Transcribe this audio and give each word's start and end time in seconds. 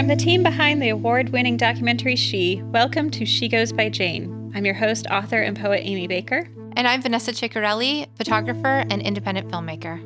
From 0.00 0.08
the 0.08 0.16
team 0.16 0.42
behind 0.42 0.80
the 0.80 0.88
award 0.88 1.28
winning 1.28 1.58
documentary 1.58 2.16
She, 2.16 2.62
welcome 2.64 3.10
to 3.10 3.26
She 3.26 3.48
Goes 3.50 3.70
by 3.70 3.90
Jane. 3.90 4.50
I'm 4.54 4.64
your 4.64 4.72
host, 4.72 5.06
author, 5.10 5.42
and 5.42 5.54
poet 5.54 5.82
Aimee 5.84 6.06
Baker. 6.06 6.48
And 6.74 6.88
I'm 6.88 7.02
Vanessa 7.02 7.32
Ciccarelli, 7.32 8.06
photographer 8.16 8.86
and 8.88 9.02
independent 9.02 9.50
filmmaker. 9.50 10.00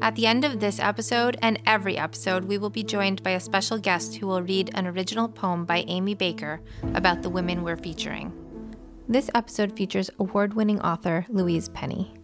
At 0.00 0.14
the 0.14 0.28
end 0.28 0.44
of 0.44 0.60
this 0.60 0.78
episode 0.78 1.38
and 1.42 1.60
every 1.66 1.98
episode, 1.98 2.44
we 2.44 2.56
will 2.56 2.70
be 2.70 2.84
joined 2.84 3.24
by 3.24 3.30
a 3.30 3.40
special 3.40 3.78
guest 3.78 4.14
who 4.14 4.28
will 4.28 4.42
read 4.42 4.70
an 4.74 4.86
original 4.86 5.28
poem 5.28 5.64
by 5.64 5.84
Aimee 5.88 6.14
Baker 6.14 6.60
about 6.94 7.22
the 7.22 7.28
women 7.28 7.64
we're 7.64 7.76
featuring. 7.76 8.32
This 9.08 9.28
episode 9.34 9.76
features 9.76 10.08
award 10.20 10.54
winning 10.54 10.80
author 10.82 11.26
Louise 11.28 11.68
Penny. 11.70 12.14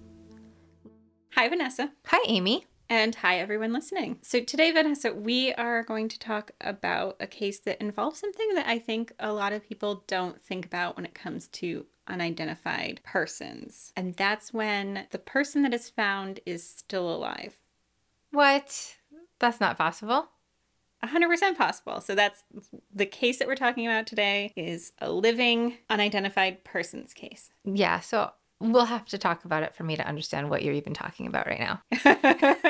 Hi, 1.32 1.48
Vanessa. 1.48 1.90
Hi, 2.06 2.24
Aimee. 2.28 2.64
And 2.90 3.14
hi, 3.14 3.38
everyone 3.38 3.74
listening. 3.74 4.18
So, 4.22 4.40
today, 4.40 4.70
Vanessa, 4.72 5.12
we 5.12 5.52
are 5.52 5.82
going 5.82 6.08
to 6.08 6.18
talk 6.18 6.52
about 6.58 7.16
a 7.20 7.26
case 7.26 7.58
that 7.60 7.82
involves 7.82 8.18
something 8.18 8.54
that 8.54 8.66
I 8.66 8.78
think 8.78 9.12
a 9.20 9.30
lot 9.30 9.52
of 9.52 9.68
people 9.68 10.04
don't 10.06 10.40
think 10.40 10.64
about 10.64 10.96
when 10.96 11.04
it 11.04 11.12
comes 11.12 11.48
to 11.48 11.84
unidentified 12.06 13.02
persons. 13.04 13.92
And 13.94 14.14
that's 14.14 14.54
when 14.54 15.06
the 15.10 15.18
person 15.18 15.62
that 15.64 15.74
is 15.74 15.90
found 15.90 16.40
is 16.46 16.66
still 16.66 17.14
alive. 17.14 17.56
What? 18.30 18.96
That's 19.38 19.60
not 19.60 19.76
possible. 19.76 20.30
100% 21.04 21.58
possible. 21.58 22.00
So 22.00 22.14
that's 22.14 22.42
the 22.92 23.06
case 23.06 23.38
that 23.38 23.46
we're 23.46 23.54
talking 23.54 23.86
about 23.86 24.06
today 24.06 24.54
is 24.56 24.92
a 24.98 25.12
living 25.12 25.76
unidentified 25.90 26.64
persons 26.64 27.12
case. 27.12 27.50
Yeah, 27.64 28.00
so 28.00 28.30
we'll 28.60 28.86
have 28.86 29.06
to 29.06 29.18
talk 29.18 29.44
about 29.44 29.62
it 29.62 29.74
for 29.74 29.84
me 29.84 29.96
to 29.96 30.06
understand 30.06 30.50
what 30.50 30.62
you're 30.62 30.74
even 30.74 30.94
talking 30.94 31.26
about 31.26 31.46
right 31.46 31.60
now. 31.60 31.82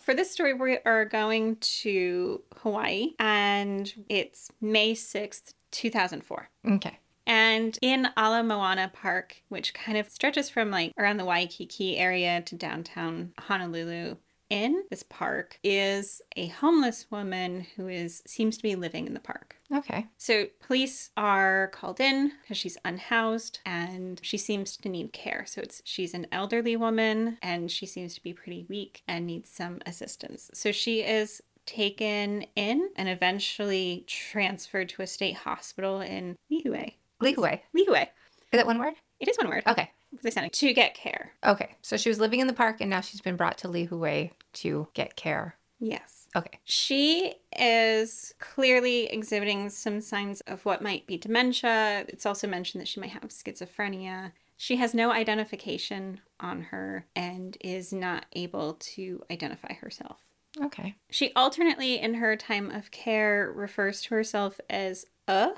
For 0.00 0.14
this 0.14 0.30
story, 0.30 0.54
we 0.54 0.78
are 0.86 1.04
going 1.04 1.56
to 1.56 2.42
Hawaii 2.58 3.10
and 3.18 3.92
it's 4.08 4.50
May 4.60 4.94
6th, 4.94 5.52
2004. 5.70 6.48
Okay. 6.66 6.98
And 7.26 7.78
in 7.82 8.08
Ala 8.16 8.42
Moana 8.42 8.90
Park, 8.92 9.42
which 9.50 9.74
kind 9.74 9.98
of 9.98 10.08
stretches 10.08 10.48
from 10.48 10.70
like 10.70 10.92
around 10.98 11.18
the 11.18 11.26
Waikiki 11.26 11.98
area 11.98 12.40
to 12.40 12.54
downtown 12.54 13.34
Honolulu, 13.38 14.16
in 14.50 14.84
this 14.90 15.02
park 15.02 15.58
is 15.62 16.22
a 16.36 16.48
homeless 16.48 17.06
woman 17.10 17.66
who 17.76 17.88
is 17.88 18.22
seems 18.26 18.56
to 18.56 18.62
be 18.62 18.76
living 18.76 19.06
in 19.06 19.14
the 19.14 19.20
park. 19.20 19.56
Okay. 19.72 20.06
So 20.16 20.46
police 20.60 21.10
are 21.16 21.68
called 21.74 22.00
in 22.00 22.32
because 22.42 22.56
she's 22.56 22.78
unhoused 22.84 23.60
and 23.66 24.20
she 24.22 24.38
seems 24.38 24.76
to 24.78 24.88
need 24.88 25.12
care. 25.12 25.44
So 25.46 25.60
it's 25.60 25.82
she's 25.84 26.14
an 26.14 26.26
elderly 26.32 26.76
woman 26.76 27.38
and 27.42 27.70
she 27.70 27.86
seems 27.86 28.14
to 28.14 28.22
be 28.22 28.32
pretty 28.32 28.66
weak 28.68 29.02
and 29.06 29.26
needs 29.26 29.50
some 29.50 29.80
assistance. 29.84 30.50
So 30.54 30.72
she 30.72 31.02
is 31.02 31.42
taken 31.66 32.46
in 32.56 32.88
and 32.96 33.08
eventually 33.10 34.04
transferred 34.06 34.88
to 34.88 35.02
a 35.02 35.06
state 35.06 35.36
hospital 35.36 36.00
in 36.00 36.36
Lihue. 36.50 36.94
Lihue. 37.22 37.60
Lihue. 37.76 38.02
Is 38.02 38.08
that 38.52 38.66
one 38.66 38.78
word? 38.78 38.94
It 39.20 39.28
is 39.28 39.36
one 39.36 39.50
word. 39.50 39.64
Okay. 39.66 39.90
They 40.22 40.30
sound 40.30 40.52
to 40.52 40.72
get 40.72 40.94
care. 40.94 41.32
Okay. 41.44 41.76
So 41.82 41.96
she 41.96 42.08
was 42.08 42.18
living 42.18 42.40
in 42.40 42.46
the 42.46 42.52
park 42.52 42.80
and 42.80 42.90
now 42.90 43.00
she's 43.00 43.20
been 43.20 43.36
brought 43.36 43.58
to 43.58 43.68
Lihue 43.68 44.30
to 44.54 44.88
get 44.94 45.16
care. 45.16 45.56
Yes. 45.80 46.26
Okay. 46.34 46.58
She 46.64 47.34
is 47.56 48.34
clearly 48.38 49.06
exhibiting 49.06 49.70
some 49.70 50.00
signs 50.00 50.40
of 50.42 50.64
what 50.64 50.82
might 50.82 51.06
be 51.06 51.16
dementia. 51.16 52.04
It's 52.08 52.26
also 52.26 52.48
mentioned 52.48 52.80
that 52.80 52.88
she 52.88 53.00
might 53.00 53.10
have 53.10 53.22
schizophrenia. 53.28 54.32
She 54.56 54.76
has 54.76 54.92
no 54.92 55.12
identification 55.12 56.20
on 56.40 56.62
her 56.62 57.06
and 57.14 57.56
is 57.60 57.92
not 57.92 58.26
able 58.32 58.74
to 58.74 59.22
identify 59.30 59.74
herself. 59.74 60.18
Okay. 60.60 60.96
She 61.10 61.32
alternately, 61.36 62.00
in 62.00 62.14
her 62.14 62.34
time 62.34 62.70
of 62.70 62.90
care, 62.90 63.52
refers 63.54 64.00
to 64.02 64.14
herself 64.14 64.60
as 64.68 65.06
a. 65.28 65.50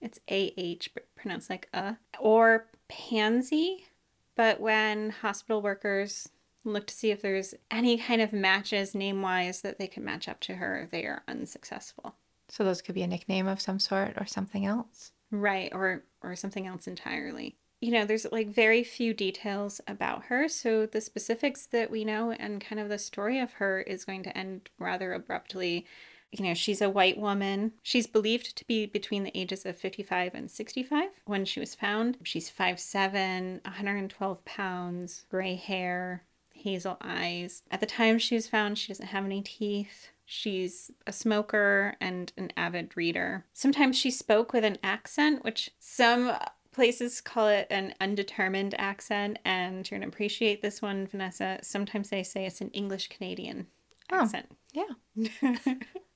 It's 0.00 0.20
A 0.30 0.54
H, 0.56 0.92
but 0.94 1.06
pronounced 1.16 1.50
like 1.50 1.68
a, 1.74 1.96
or 2.18 2.66
pansy. 2.88 3.86
But 4.36 4.60
when 4.60 5.10
hospital 5.10 5.62
workers 5.62 6.28
look 6.64 6.86
to 6.86 6.94
see 6.94 7.10
if 7.10 7.22
there's 7.22 7.54
any 7.70 7.98
kind 7.98 8.20
of 8.20 8.32
matches 8.32 8.94
name 8.94 9.22
wise 9.22 9.60
that 9.60 9.78
they 9.78 9.86
can 9.86 10.04
match 10.04 10.28
up 10.28 10.40
to 10.40 10.54
her, 10.54 10.88
they 10.90 11.04
are 11.04 11.22
unsuccessful. 11.28 12.16
So 12.48 12.64
those 12.64 12.82
could 12.82 12.94
be 12.94 13.02
a 13.02 13.06
nickname 13.06 13.46
of 13.46 13.60
some 13.60 13.78
sort 13.78 14.14
or 14.16 14.26
something 14.26 14.64
else. 14.64 15.12
Right, 15.30 15.72
or 15.72 16.04
or 16.22 16.36
something 16.36 16.66
else 16.66 16.86
entirely. 16.86 17.56
You 17.80 17.90
know, 17.90 18.04
there's 18.04 18.26
like 18.30 18.48
very 18.48 18.82
few 18.82 19.12
details 19.12 19.80
about 19.86 20.24
her, 20.26 20.48
so 20.48 20.86
the 20.86 21.00
specifics 21.00 21.66
that 21.66 21.90
we 21.90 22.04
know 22.04 22.30
and 22.30 22.60
kind 22.60 22.80
of 22.80 22.88
the 22.88 22.98
story 22.98 23.40
of 23.40 23.54
her 23.54 23.80
is 23.80 24.04
going 24.04 24.22
to 24.24 24.36
end 24.36 24.70
rather 24.78 25.12
abruptly. 25.12 25.86
You 26.38 26.44
know, 26.44 26.54
she's 26.54 26.82
a 26.82 26.90
white 26.90 27.16
woman. 27.16 27.72
She's 27.82 28.06
believed 28.06 28.56
to 28.56 28.64
be 28.66 28.86
between 28.86 29.22
the 29.22 29.36
ages 29.38 29.64
of 29.64 29.76
55 29.76 30.34
and 30.34 30.50
65 30.50 31.10
when 31.26 31.44
she 31.44 31.60
was 31.60 31.74
found. 31.74 32.18
She's 32.24 32.50
5'7, 32.50 33.62
112 33.64 34.44
pounds, 34.44 35.26
gray 35.30 35.54
hair, 35.54 36.24
hazel 36.52 36.96
eyes. 37.00 37.62
At 37.70 37.80
the 37.80 37.86
time 37.86 38.18
she 38.18 38.34
was 38.34 38.48
found, 38.48 38.78
she 38.78 38.88
doesn't 38.88 39.08
have 39.08 39.24
any 39.24 39.42
teeth. 39.42 40.08
She's 40.26 40.90
a 41.06 41.12
smoker 41.12 41.96
and 42.00 42.32
an 42.36 42.50
avid 42.56 42.96
reader. 42.96 43.44
Sometimes 43.52 43.96
she 43.96 44.10
spoke 44.10 44.52
with 44.52 44.64
an 44.64 44.78
accent, 44.82 45.44
which 45.44 45.70
some 45.78 46.32
places 46.72 47.20
call 47.20 47.48
it 47.48 47.66
an 47.70 47.94
undetermined 48.00 48.74
accent, 48.78 49.38
and 49.44 49.88
you're 49.88 50.00
going 50.00 50.10
to 50.10 50.14
appreciate 50.14 50.62
this 50.62 50.82
one, 50.82 51.06
Vanessa. 51.06 51.58
Sometimes 51.62 52.10
they 52.10 52.22
say 52.22 52.46
it's 52.46 52.60
an 52.60 52.70
English 52.70 53.08
Canadian 53.08 53.68
accent. 54.10 54.48
Oh. 54.74 54.78
accent. 54.82 55.48
Yeah. 55.64 55.74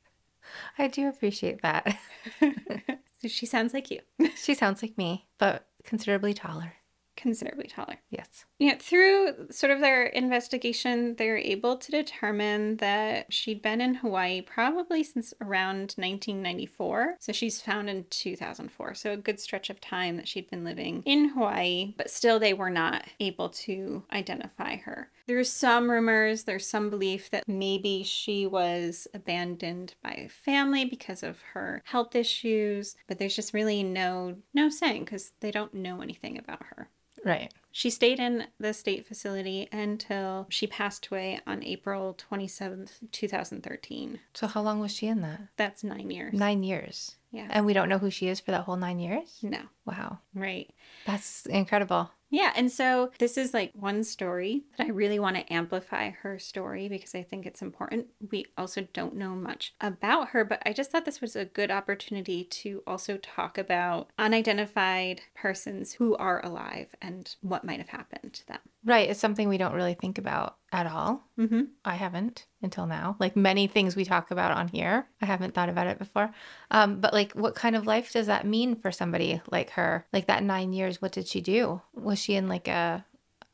I 0.79 0.87
do 0.89 1.09
appreciate 1.09 1.63
that. 1.63 1.99
so 2.41 3.29
she 3.29 3.47
sounds 3.47 3.75
like 3.75 3.91
you, 3.91 4.01
she 4.37 4.55
sounds 4.55 4.83
like 4.83 4.97
me, 4.99 5.27
but 5.39 5.67
considerably 5.85 6.35
taller. 6.35 6.75
considerably 7.17 7.67
taller. 7.67 7.97
Yes. 8.11 8.45
You 8.61 8.71
know, 8.73 8.79
through 8.81 9.49
sort 9.51 9.73
of 9.73 9.81
their 9.81 10.07
investigation, 10.07 11.17
they're 11.17 11.37
able 11.37 11.77
to 11.77 11.91
determine 11.91 12.77
that 12.77 13.33
she'd 13.33 13.61
been 13.61 13.81
in 13.81 13.95
Hawaii 13.97 14.41
probably 14.41 15.03
since 15.03 15.35
around 15.41 15.95
1994. 15.97 17.17
So 17.19 17.33
she's 17.33 17.61
found 17.61 17.91
in 17.91 18.05
2004. 18.11 18.95
So 18.95 19.13
a 19.13 19.17
good 19.17 19.41
stretch 19.41 19.69
of 19.69 19.81
time 19.81 20.17
that 20.17 20.29
she'd 20.29 20.49
been 20.49 20.63
living 20.65 21.03
in 21.07 21.31
Hawaii, 21.31 21.95
but 21.97 22.11
still 22.11 22.39
they 22.39 22.55
were 22.55 22.71
not 22.71 23.05
able 23.19 23.49
to 23.51 24.05
identify 24.13 24.77
her. 24.77 25.11
There's 25.29 25.53
some 25.53 25.91
rumors, 25.91 26.45
there's 26.45 26.67
some 26.67 26.89
belief 26.89 27.29
that 27.31 27.45
maybe 27.47 28.03
she 28.03 28.47
was 28.47 29.07
abandoned 29.13 29.95
by 30.03 30.29
family 30.31 30.87
because 30.87 31.23
of 31.23 31.43
her 31.53 31.83
health 31.85 32.17
issues, 32.17 32.97
but 33.07 33.19
there's 33.19 33.37
just 33.37 33.53
really 33.53 33.83
no 33.83 34.37
no 34.55 34.71
saying 34.71 35.05
because 35.05 35.33
they 35.41 35.51
don't 35.51 35.75
know 35.75 36.01
anything 36.01 36.39
about 36.39 36.63
her. 36.71 36.89
Right. 37.25 37.53
She 37.73 37.91
stayed 37.91 38.19
in 38.19 38.47
the 38.59 38.73
state 38.73 39.07
facility 39.07 39.69
until 39.71 40.47
she 40.49 40.67
passed 40.67 41.09
away 41.09 41.41
on 41.47 41.63
April 41.63 42.17
27th, 42.17 42.93
2013. 43.13 44.21
So 44.33 44.47
how 44.47 44.63
long 44.63 44.81
was 44.81 44.93
she 44.93 45.09
in 45.09 45.21
that? 45.21 45.41
That's 45.59 45.85
nine 45.85 46.11
years. 46.11 46.33
Nine 46.33 46.63
years. 46.63 47.17
Yeah. 47.31 47.49
And 47.51 47.67
we 47.67 47.75
don't 47.75 47.91
know 47.91 47.99
who 47.99 48.11
she 48.11 48.29
is 48.29 48.41
for 48.41 48.53
that 48.53 48.63
whole 48.63 48.77
nine 48.77 48.99
years? 48.99 49.41
No. 49.43 49.61
Wow. 49.85 50.21
Right. 50.35 50.71
That's 51.05 51.45
incredible. 51.47 52.11
Yeah. 52.31 52.53
And 52.55 52.71
so 52.71 53.11
this 53.19 53.39
is 53.39 53.55
like 53.55 53.73
one 53.75 54.05
story 54.05 54.65
that 54.77 54.87
I 54.87 54.91
really 54.91 55.19
want 55.19 55.37
to 55.37 55.53
amplify 55.53 56.11
her 56.11 56.39
story 56.39 56.89
because 56.89 57.15
I 57.15 57.23
think 57.23 57.47
it's 57.47 57.63
important. 57.63 58.09
We 58.31 58.47
also 58.57 58.87
don't 58.93 59.17
know 59.17 59.35
much 59.35 59.75
about 59.81 60.29
her, 60.29 60.45
but 60.45 60.63
I 60.67 60.73
just 60.73 60.91
thought 60.91 61.07
this 61.07 61.23
was 61.23 61.37
a 61.37 61.47
good 61.47 61.71
opportunity 61.71 62.45
to 62.45 62.83
also 62.87 63.17
talk 63.17 63.57
about 63.57 64.11
unidentified 64.19 65.23
persons 65.35 65.95
who 65.95 66.17
are 66.17 66.45
alive 66.45 66.95
and 67.01 67.35
what 67.41 67.65
might 67.65 67.79
have 67.79 67.91
happened 67.91 68.35
to 68.35 68.47
them. 68.47 68.61
Right. 68.89 69.11
It's 69.11 69.21
something 69.21 69.49
we 69.49 69.59
don't 69.59 69.75
really 69.75 69.93
think 69.93 70.17
about 70.17 70.57
at 70.73 70.87
all. 70.87 71.23
Mm-hmm. 71.39 71.65
I 71.85 71.95
haven't 71.95 72.47
until 72.63 72.87
now. 72.87 73.17
Like 73.19 73.37
many 73.37 73.67
things 73.67 73.95
we 73.95 74.07
talk 74.07 74.31
about 74.31 74.51
on 74.51 74.69
here, 74.69 75.07
I 75.21 75.27
haven't 75.27 75.53
thought 75.55 75.69
about 75.69 75.89
it 75.89 75.99
before. 75.99 76.31
Um, 76.71 77.01
but 77.01 77.13
like, 77.13 77.33
what 77.33 77.55
kind 77.55 77.77
of 77.77 77.87
life 77.87 78.13
does 78.13 78.29
that 78.29 78.47
mean 78.47 78.77
for 78.77 78.91
somebody 78.91 79.43
like 79.51 79.71
her? 79.71 80.07
Like 80.11 80.27
that 80.27 80.43
nine 80.43 80.73
years, 80.73 81.03
what 81.03 81.13
did 81.13 81.29
she 81.29 81.43
do? 81.43 81.83
Was 81.95 82.19
she 82.19 82.35
in 82.35 82.49
like 82.49 82.67
a 82.67 83.05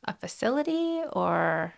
a 0.05 0.13
facility 0.13 1.01
or 1.11 1.73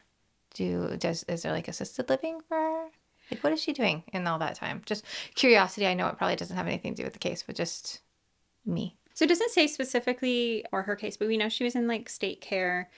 do 0.53 0.95
does 0.97 1.23
is 1.23 1.41
there 1.41 1.51
like 1.51 1.67
assisted 1.67 2.09
living 2.09 2.41
for 2.47 2.57
her? 2.57 2.85
Like, 3.31 3.43
what 3.43 3.53
is 3.53 3.61
she 3.61 3.73
doing 3.73 4.03
in 4.13 4.27
all 4.27 4.39
that 4.39 4.55
time? 4.55 4.83
Just 4.85 5.03
curiosity. 5.35 5.87
I 5.87 5.95
know 5.95 6.07
it 6.07 6.17
probably 6.17 6.35
doesn't 6.35 6.55
have 6.55 6.67
anything 6.67 6.93
to 6.93 7.01
do 7.01 7.05
with 7.05 7.13
the 7.13 7.19
case, 7.19 7.43
but 7.45 7.55
just 7.55 8.01
me. 8.65 8.97
So 9.13 9.25
it 9.25 9.29
doesn't 9.29 9.49
say 9.49 9.65
specifically 9.65 10.63
or 10.71 10.83
her 10.83 10.95
case, 10.95 11.17
but 11.17 11.27
we 11.27 11.37
know 11.37 11.49
she 11.49 11.63
was 11.63 11.75
in 11.75 11.87
like 11.87 12.07
state 12.07 12.39
care, 12.39 12.89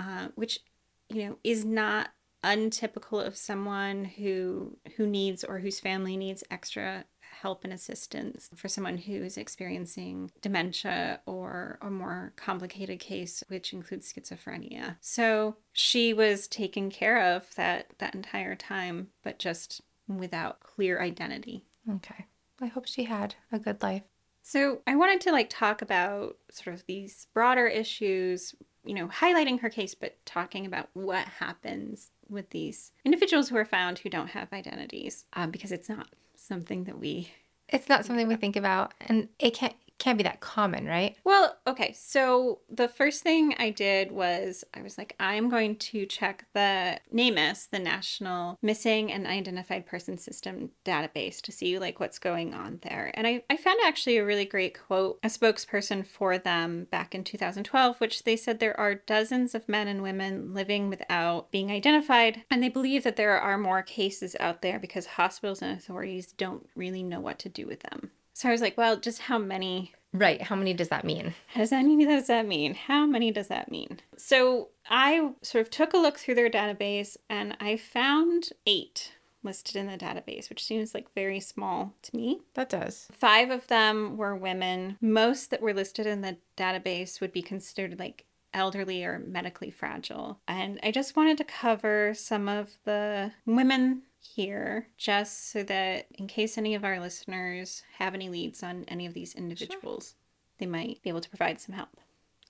uh, 0.00 0.28
which 0.34 0.60
you 1.08 1.28
know 1.28 1.38
is 1.44 1.64
not 1.64 2.10
untypical 2.42 3.20
of 3.20 3.36
someone 3.36 4.04
who 4.04 4.76
who 4.96 5.06
needs 5.06 5.44
or 5.44 5.58
whose 5.58 5.78
family 5.78 6.16
needs 6.16 6.42
extra 6.50 7.04
help 7.20 7.64
and 7.64 7.72
assistance 7.72 8.50
for 8.54 8.68
someone 8.68 8.96
who 8.96 9.12
is 9.12 9.36
experiencing 9.36 10.30
dementia 10.40 11.20
or 11.26 11.78
a 11.80 11.90
more 11.90 12.32
complicated 12.36 12.98
case 12.98 13.42
which 13.48 13.72
includes 13.72 14.12
schizophrenia. 14.12 14.96
So 15.00 15.56
she 15.72 16.12
was 16.12 16.48
taken 16.48 16.90
care 16.90 17.34
of 17.34 17.54
that 17.56 17.92
that 17.98 18.14
entire 18.14 18.56
time 18.56 19.08
but 19.22 19.38
just 19.38 19.82
without 20.08 20.60
clear 20.60 21.00
identity. 21.00 21.64
Okay. 21.88 22.26
I 22.60 22.66
hope 22.66 22.86
she 22.86 23.04
had 23.04 23.36
a 23.52 23.58
good 23.58 23.82
life. 23.82 24.02
So 24.42 24.80
I 24.86 24.96
wanted 24.96 25.20
to 25.22 25.32
like 25.32 25.48
talk 25.50 25.82
about 25.82 26.36
sort 26.50 26.74
of 26.74 26.84
these 26.86 27.26
broader 27.32 27.66
issues, 27.66 28.54
you 28.84 28.94
know, 28.94 29.08
highlighting 29.08 29.60
her 29.60 29.70
case, 29.70 29.94
but 29.94 30.24
talking 30.24 30.66
about 30.66 30.88
what 30.94 31.26
happens 31.26 32.10
with 32.28 32.50
these 32.50 32.92
individuals 33.04 33.48
who 33.48 33.56
are 33.56 33.64
found 33.64 33.98
who 33.98 34.08
don't 34.08 34.28
have 34.28 34.52
identities, 34.52 35.24
um, 35.34 35.50
because 35.50 35.72
it's 35.72 35.88
not 35.88 36.08
something 36.36 36.84
that 36.84 36.98
we. 36.98 37.32
It's 37.68 37.88
not 37.88 38.04
something 38.04 38.26
we 38.26 38.36
think 38.36 38.56
about, 38.56 38.94
and 39.00 39.28
it 39.38 39.54
can't 39.54 39.76
can't 40.00 40.18
be 40.18 40.24
that 40.24 40.40
common, 40.40 40.86
right? 40.86 41.16
Well, 41.24 41.58
okay. 41.66 41.92
So 41.92 42.60
the 42.68 42.88
first 42.88 43.22
thing 43.22 43.54
I 43.58 43.70
did 43.70 44.10
was 44.10 44.64
I 44.74 44.82
was 44.82 44.98
like, 44.98 45.14
I'm 45.20 45.48
going 45.50 45.76
to 45.76 46.06
check 46.06 46.46
the 46.54 46.98
NamUs, 47.14 47.68
the 47.70 47.78
National 47.78 48.58
Missing 48.62 49.12
and 49.12 49.26
Identified 49.26 49.86
Person 49.86 50.16
System 50.16 50.70
database 50.84 51.42
to 51.42 51.52
see 51.52 51.78
like 51.78 52.00
what's 52.00 52.18
going 52.18 52.54
on 52.54 52.80
there. 52.82 53.12
And 53.14 53.26
I, 53.26 53.44
I 53.50 53.58
found 53.58 53.78
actually 53.84 54.16
a 54.16 54.24
really 54.24 54.46
great 54.46 54.76
quote, 54.86 55.18
a 55.22 55.28
spokesperson 55.28 56.06
for 56.06 56.38
them 56.38 56.88
back 56.90 57.14
in 57.14 57.22
2012, 57.22 58.00
which 58.00 58.24
they 58.24 58.36
said 58.36 58.58
there 58.58 58.80
are 58.80 58.94
dozens 58.94 59.54
of 59.54 59.68
men 59.68 59.86
and 59.86 60.02
women 60.02 60.54
living 60.54 60.88
without 60.88 61.52
being 61.52 61.70
identified. 61.70 62.42
And 62.50 62.62
they 62.62 62.70
believe 62.70 63.04
that 63.04 63.16
there 63.16 63.38
are 63.38 63.58
more 63.58 63.82
cases 63.82 64.34
out 64.40 64.62
there 64.62 64.78
because 64.78 65.04
hospitals 65.06 65.60
and 65.60 65.76
authorities 65.76 66.32
don't 66.32 66.66
really 66.74 67.02
know 67.02 67.20
what 67.20 67.38
to 67.40 67.50
do 67.50 67.66
with 67.66 67.80
them. 67.80 68.12
So 68.40 68.48
I 68.48 68.52
was 68.52 68.62
like, 68.62 68.78
well, 68.78 68.96
just 68.96 69.20
how 69.20 69.36
many 69.36 69.92
Right. 70.14 70.40
How 70.40 70.56
many 70.56 70.72
does 70.72 70.88
that 70.88 71.04
mean? 71.04 71.34
How 71.48 71.60
does 71.60 71.70
that 71.70 71.84
mean? 71.84 72.08
Does 72.08 72.26
that 72.26 72.46
mean? 72.46 72.74
How 72.74 73.06
many 73.06 73.30
does 73.30 73.48
that 73.48 73.70
mean? 73.70 74.00
So 74.16 74.70
I 74.88 75.32
sort 75.42 75.62
of 75.62 75.70
took 75.70 75.92
a 75.92 75.98
look 75.98 76.18
through 76.18 76.36
their 76.36 76.50
database 76.50 77.16
and 77.28 77.54
I 77.60 77.76
found 77.76 78.48
eight 78.66 79.12
listed 79.42 79.76
in 79.76 79.86
the 79.86 79.98
database, 79.98 80.48
which 80.48 80.64
seems 80.64 80.94
like 80.94 81.14
very 81.14 81.38
small 81.38 81.92
to 82.02 82.16
me. 82.16 82.40
That 82.54 82.70
does. 82.70 83.08
Five 83.12 83.50
of 83.50 83.66
them 83.66 84.16
were 84.16 84.34
women. 84.34 84.96
Most 85.02 85.50
that 85.50 85.62
were 85.62 85.74
listed 85.74 86.06
in 86.06 86.22
the 86.22 86.38
database 86.56 87.20
would 87.20 87.32
be 87.32 87.42
considered 87.42 87.98
like 87.98 88.24
elderly 88.52 89.04
or 89.04 89.18
medically 89.18 89.70
fragile. 89.70 90.40
And 90.48 90.80
I 90.82 90.90
just 90.90 91.14
wanted 91.14 91.38
to 91.38 91.44
cover 91.44 92.14
some 92.14 92.48
of 92.48 92.78
the 92.84 93.32
women 93.46 94.02
here 94.20 94.88
just 94.96 95.50
so 95.50 95.62
that 95.64 96.06
in 96.14 96.26
case 96.26 96.58
any 96.58 96.74
of 96.74 96.84
our 96.84 97.00
listeners 97.00 97.82
have 97.98 98.14
any 98.14 98.28
leads 98.28 98.62
on 98.62 98.84
any 98.88 99.06
of 99.06 99.14
these 99.14 99.34
individuals, 99.34 100.10
sure. 100.10 100.16
they 100.58 100.66
might 100.66 101.02
be 101.02 101.10
able 101.10 101.20
to 101.20 101.28
provide 101.28 101.60
some 101.60 101.74
help. 101.74 101.96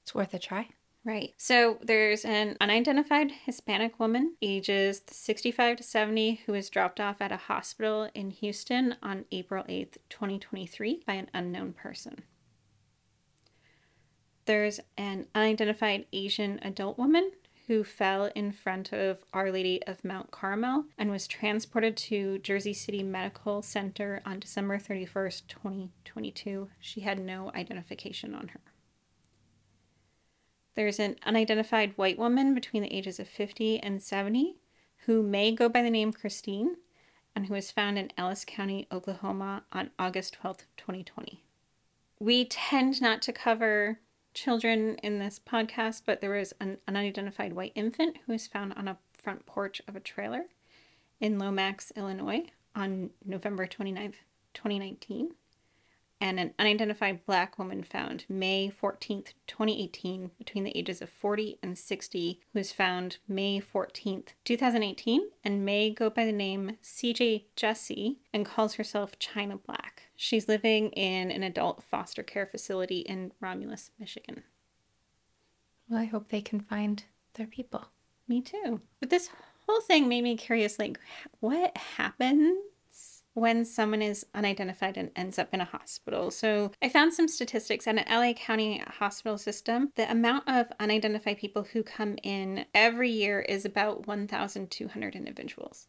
It's 0.03 0.15
worth 0.15 0.35
a 0.35 0.39
try. 0.39 0.69
Right. 1.03 1.33
So 1.39 1.79
there's 1.83 2.27
an 2.27 2.59
unidentified 2.61 3.31
Hispanic 3.47 3.99
woman, 3.99 4.35
ages 4.43 5.01
65 5.07 5.79
to 5.79 5.83
70, 5.83 6.43
who 6.45 6.53
was 6.53 6.69
dropped 6.69 7.01
off 7.01 7.23
at 7.23 7.33
a 7.33 7.39
hospital 7.39 8.11
in 8.15 8.31
Houston 8.31 8.97
on 9.03 9.25
April 9.33 9.65
8th, 9.65 9.97
2023, 10.11 11.03
by 11.07 11.15
an 11.15 11.31
unknown 11.33 11.73
person. 11.73 12.25
There's 14.45 14.81
an 14.99 15.27
unidentified 15.35 16.07
Asian 16.13 16.59
adult 16.63 16.99
woman 16.99 17.31
who 17.71 17.85
fell 17.85 18.25
in 18.35 18.51
front 18.51 18.93
of 18.93 19.25
Our 19.33 19.53
Lady 19.53 19.81
of 19.87 20.03
Mount 20.03 20.33
Carmel 20.33 20.87
and 20.99 21.09
was 21.09 21.29
transported 21.29 21.97
to 21.99 22.39
Jersey 22.39 22.73
City 22.73 23.05
Medical 23.05 23.63
Center 23.63 24.21
on 24.27 24.41
December 24.41 24.77
31st, 24.77 25.43
2022. 25.47 26.69
She 26.81 27.03
had 27.03 27.21
no 27.21 27.53
identification 27.55 28.35
on 28.35 28.49
her. 28.49 28.61
There's 30.75 30.99
an 30.99 31.15
unidentified 31.25 31.93
white 31.95 32.19
woman 32.19 32.57
between 32.57 32.83
the 32.83 32.93
ages 32.93 33.21
of 33.21 33.29
50 33.29 33.79
and 33.79 34.03
70 34.03 34.57
who 35.07 35.23
may 35.23 35.53
go 35.53 35.69
by 35.69 35.83
the 35.83 35.91
name 35.91 36.13
Christine 36.13 36.75
and 37.37 37.47
who 37.47 37.55
was 37.55 37.71
found 37.71 38.01
in 38.01 38.11
Ellis 38.19 38.45
County, 38.45 38.89
Oklahoma 38.91 39.63
on 39.73 39.91
August 39.97 40.39
12th, 40.43 40.65
2020. 40.77 41.45
We 42.19 42.47
tend 42.47 43.01
not 43.01 43.23
to 43.23 43.33
cover 43.33 44.01
children 44.35 44.97
in 45.03 45.19
this 45.19 45.39
podcast, 45.39 46.03
but 46.07 46.21
there 46.21 46.31
was 46.31 46.53
an, 46.61 46.79
an 46.87 46.97
unidentified 46.97 47.53
white 47.53 47.73
infant 47.75 48.19
who 48.27 48.33
was 48.33 48.47
found 48.47 48.73
on 48.75 48.89
a 48.89 48.99
front 49.13 49.47
porch 49.47 49.83
of 49.87 49.97
a 49.97 50.01
trailer 50.01 50.47
in 51.21 51.39
Lomax, 51.39 51.93
Illinois 51.97 52.45
on 52.75 53.11
November 53.25 53.67
29th, 53.67 54.17
2019. 54.55 55.35
And 56.23 56.39
an 56.39 56.53
unidentified 56.59 57.25
black 57.25 57.59
woman 57.59 57.83
found 57.83 58.27
May 58.29 58.71
14th, 58.71 59.33
2018, 59.47 60.33
between 60.37 60.65
the 60.65 60.77
ages 60.77 61.01
of 61.01 61.09
40 61.09 61.59
and 61.63 61.79
60, 61.79 62.41
who 62.53 62.59
was 62.59 62.73
found 62.73 63.19
May 63.27 63.59
14th, 63.61 64.29
2018, 64.45 65.31
and 65.43 65.65
may 65.65 65.91
go 65.91 66.11
by 66.11 66.27
the 66.27 66.33
name 66.33 66.77
CJ 66.83 67.45
Jesse 67.57 68.19
and 68.35 68.45
calls 68.45 68.75
herself 68.75 69.19
China 69.19 69.57
Black. 69.57 70.00
She's 70.23 70.49
living 70.49 70.91
in 70.91 71.31
an 71.31 71.43
adult 71.43 71.83
foster 71.83 72.23
care 72.23 72.45
facility 72.45 72.99
in 72.99 73.33
Romulus, 73.41 73.91
Michigan. 73.99 74.43
Well, 75.89 75.99
I 75.99 76.05
hope 76.05 76.29
they 76.29 76.43
can 76.43 76.61
find 76.61 77.03
their 77.35 77.47
people. 77.47 77.87
Me 78.29 78.43
too. 78.43 78.83
But 79.01 79.09
this 79.09 79.31
whole 79.67 79.81
thing 79.81 80.11
made 80.11 80.23
me 80.23 80.37
curious 80.37 80.79
like, 80.79 81.01
what 81.41 81.75
happens 81.97 83.23
when 83.33 83.65
someone 83.65 84.03
is 84.03 84.27
unidentified 84.35 84.99
and 84.99 85.11
ends 85.17 85.39
up 85.39 85.55
in 85.55 85.63
a 85.63 85.65
hospital. 85.65 86.31
So 86.31 86.71
I 86.83 86.91
found 86.91 87.15
some 87.15 87.27
statistics 87.27 87.87
at 87.87 87.97
an 87.97 88.05
LA 88.07 88.35
County 88.35 88.85
hospital 88.99 89.39
system. 89.39 89.91
The 89.97 90.11
amount 90.13 90.47
of 90.47 90.67
unidentified 90.79 91.39
people 91.39 91.63
who 91.73 91.83
come 91.83 92.19
in 92.23 92.67
every 92.75 93.09
year 93.09 93.41
is 93.41 93.65
about 93.65 94.07
1,200 94.07 95.17
individuals. 95.17 95.89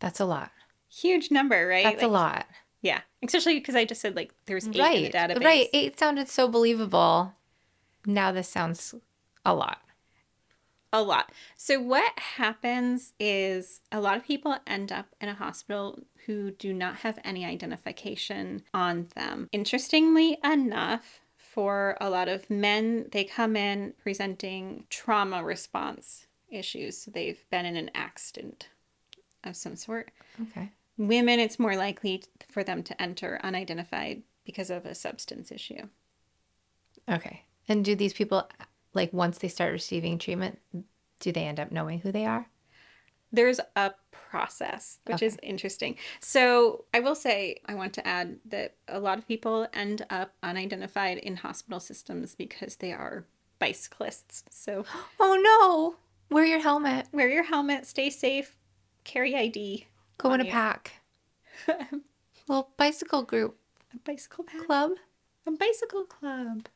That's 0.00 0.18
a 0.18 0.24
lot. 0.24 0.50
Huge 0.88 1.30
number, 1.30 1.68
right? 1.68 1.84
That's 1.84 2.02
like, 2.02 2.10
a 2.10 2.12
lot. 2.12 2.46
Yeah, 2.82 3.00
especially 3.22 3.58
because 3.58 3.74
I 3.74 3.84
just 3.84 4.00
said 4.00 4.16
like 4.16 4.32
there's 4.46 4.68
eight 4.68 4.78
right. 4.78 4.96
in 4.96 5.04
the 5.04 5.10
database. 5.10 5.44
Right, 5.44 5.68
eight 5.72 5.98
sounded 5.98 6.28
so 6.28 6.48
believable. 6.48 7.34
Now 8.06 8.32
this 8.32 8.48
sounds 8.48 8.94
a 9.44 9.54
lot. 9.54 9.82
A 10.92 11.02
lot. 11.02 11.32
So 11.56 11.80
what 11.80 12.18
happens 12.18 13.12
is 13.20 13.80
a 13.92 14.00
lot 14.00 14.16
of 14.16 14.24
people 14.24 14.56
end 14.66 14.90
up 14.90 15.08
in 15.20 15.28
a 15.28 15.34
hospital 15.34 15.98
who 16.24 16.50
do 16.52 16.72
not 16.72 16.96
have 16.96 17.18
any 17.24 17.44
identification 17.44 18.62
on 18.72 19.08
them. 19.14 19.48
Interestingly 19.52 20.38
enough, 20.42 21.20
for 21.36 21.96
a 22.00 22.08
lot 22.08 22.28
of 22.28 22.48
men, 22.48 23.06
they 23.10 23.24
come 23.24 23.56
in 23.56 23.92
presenting 24.00 24.84
trauma 24.90 25.42
response 25.42 26.26
issues. 26.50 26.98
So 26.98 27.10
they've 27.10 27.44
been 27.50 27.66
in 27.66 27.76
an 27.76 27.90
accident 27.94 28.68
of 29.44 29.56
some 29.56 29.76
sort. 29.76 30.10
Okay. 30.40 30.70
Women, 30.98 31.38
it's 31.38 31.58
more 31.60 31.76
likely 31.76 32.24
for 32.50 32.64
them 32.64 32.82
to 32.82 33.00
enter 33.00 33.40
unidentified 33.42 34.22
because 34.44 34.68
of 34.68 34.84
a 34.84 34.94
substance 34.94 35.52
issue. 35.52 35.88
Okay. 37.08 37.44
And 37.68 37.84
do 37.84 37.94
these 37.94 38.12
people, 38.12 38.48
like, 38.94 39.12
once 39.12 39.38
they 39.38 39.48
start 39.48 39.72
receiving 39.72 40.18
treatment, 40.18 40.58
do 41.20 41.32
they 41.32 41.44
end 41.44 41.60
up 41.60 41.70
knowing 41.70 42.00
who 42.00 42.10
they 42.10 42.26
are? 42.26 42.48
There's 43.30 43.60
a 43.76 43.92
process, 44.10 44.98
which 45.04 45.16
okay. 45.16 45.26
is 45.26 45.38
interesting. 45.42 45.96
So, 46.20 46.84
I 46.92 47.00
will 47.00 47.14
say, 47.14 47.60
I 47.66 47.74
want 47.74 47.92
to 47.94 48.06
add 48.06 48.38
that 48.46 48.74
a 48.88 48.98
lot 48.98 49.18
of 49.18 49.28
people 49.28 49.68
end 49.72 50.04
up 50.10 50.32
unidentified 50.42 51.18
in 51.18 51.36
hospital 51.36 51.78
systems 51.78 52.34
because 52.34 52.76
they 52.76 52.92
are 52.92 53.24
bicyclists. 53.58 54.44
So, 54.50 54.84
oh 55.20 55.38
no, 55.40 56.34
wear 56.34 56.44
your 56.44 56.60
helmet. 56.60 57.06
Wear 57.12 57.28
your 57.28 57.44
helmet, 57.44 57.86
stay 57.86 58.10
safe, 58.10 58.56
carry 59.04 59.36
ID. 59.36 59.86
Go 60.18 60.32
in 60.32 60.40
a 60.40 60.44
pack. 60.44 60.92
Little 62.48 62.70
bicycle 62.76 63.22
group. 63.22 63.56
A 63.94 63.98
bicycle 63.98 64.44
pack. 64.44 64.66
Club. 64.66 64.92
A 65.46 65.50
bicycle 65.52 66.04
club. 66.04 66.68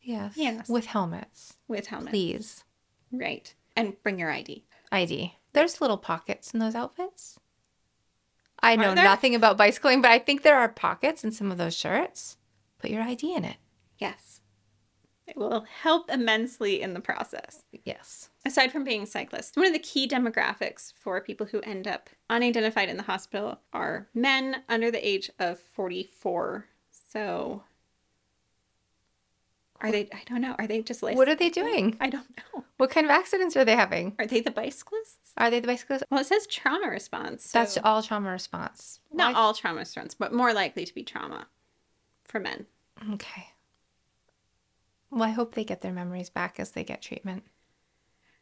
Yes. 0.00 0.34
Yes. 0.36 0.68
With 0.68 0.86
helmets. 0.86 1.56
With 1.68 1.86
helmets. 1.86 2.10
Please. 2.10 2.64
Right. 3.12 3.54
And 3.76 4.00
bring 4.02 4.18
your 4.18 4.30
ID. 4.30 4.64
ID. 4.90 5.34
There's 5.52 5.80
little 5.80 5.98
pockets 5.98 6.52
in 6.52 6.60
those 6.60 6.74
outfits. 6.74 7.38
I 8.62 8.76
know 8.76 8.94
nothing 8.94 9.34
about 9.34 9.56
bicycling, 9.56 10.00
but 10.02 10.10
I 10.10 10.18
think 10.18 10.42
there 10.42 10.58
are 10.58 10.68
pockets 10.68 11.22
in 11.22 11.30
some 11.30 11.52
of 11.52 11.58
those 11.58 11.76
shirts. 11.76 12.36
Put 12.78 12.90
your 12.90 13.02
ID 13.02 13.34
in 13.34 13.44
it. 13.44 13.56
Yes. 13.98 14.35
It 15.26 15.36
will 15.36 15.66
help 15.82 16.08
immensely 16.10 16.80
in 16.80 16.94
the 16.94 17.00
process. 17.00 17.64
Yes. 17.84 18.30
Aside 18.44 18.70
from 18.70 18.84
being 18.84 19.06
cyclists, 19.06 19.56
one 19.56 19.66
of 19.66 19.72
the 19.72 19.78
key 19.78 20.06
demographics 20.06 20.92
for 20.92 21.20
people 21.20 21.46
who 21.46 21.60
end 21.62 21.88
up 21.88 22.10
unidentified 22.30 22.88
in 22.88 22.96
the 22.96 23.02
hospital 23.02 23.58
are 23.72 24.06
men 24.14 24.62
under 24.68 24.90
the 24.90 25.06
age 25.06 25.30
of 25.38 25.58
44. 25.58 26.66
So 26.90 27.64
are 29.80 29.90
they 29.90 30.08
I 30.12 30.22
don't 30.26 30.40
know. 30.40 30.54
Are 30.58 30.66
they 30.66 30.80
just 30.82 31.02
like 31.02 31.16
What 31.16 31.28
are 31.28 31.34
they 31.34 31.50
doing? 31.50 31.96
I 32.00 32.08
don't 32.08 32.28
know. 32.36 32.64
What 32.76 32.90
kind 32.90 33.04
of 33.04 33.10
accidents 33.10 33.56
are 33.56 33.64
they 33.64 33.76
having? 33.76 34.14
Are 34.18 34.26
they 34.26 34.40
the 34.40 34.50
bicyclists? 34.50 35.32
Are 35.36 35.50
they 35.50 35.60
the 35.60 35.66
bicyclists? 35.66 36.04
Well, 36.10 36.20
it 36.20 36.26
says 36.26 36.46
trauma 36.46 36.88
response. 36.88 37.50
So 37.50 37.58
That's 37.58 37.78
all 37.78 38.02
trauma 38.02 38.30
response. 38.30 39.00
Not 39.12 39.34
Why? 39.34 39.40
all 39.40 39.54
trauma 39.54 39.80
response, 39.80 40.14
but 40.14 40.32
more 40.32 40.52
likely 40.52 40.84
to 40.84 40.94
be 40.94 41.02
trauma 41.02 41.46
for 42.24 42.38
men. 42.38 42.66
Okay. 43.14 43.48
Well, 45.10 45.22
I 45.22 45.30
hope 45.30 45.54
they 45.54 45.64
get 45.64 45.80
their 45.80 45.92
memories 45.92 46.30
back 46.30 46.58
as 46.58 46.72
they 46.72 46.84
get 46.84 47.02
treatment. 47.02 47.44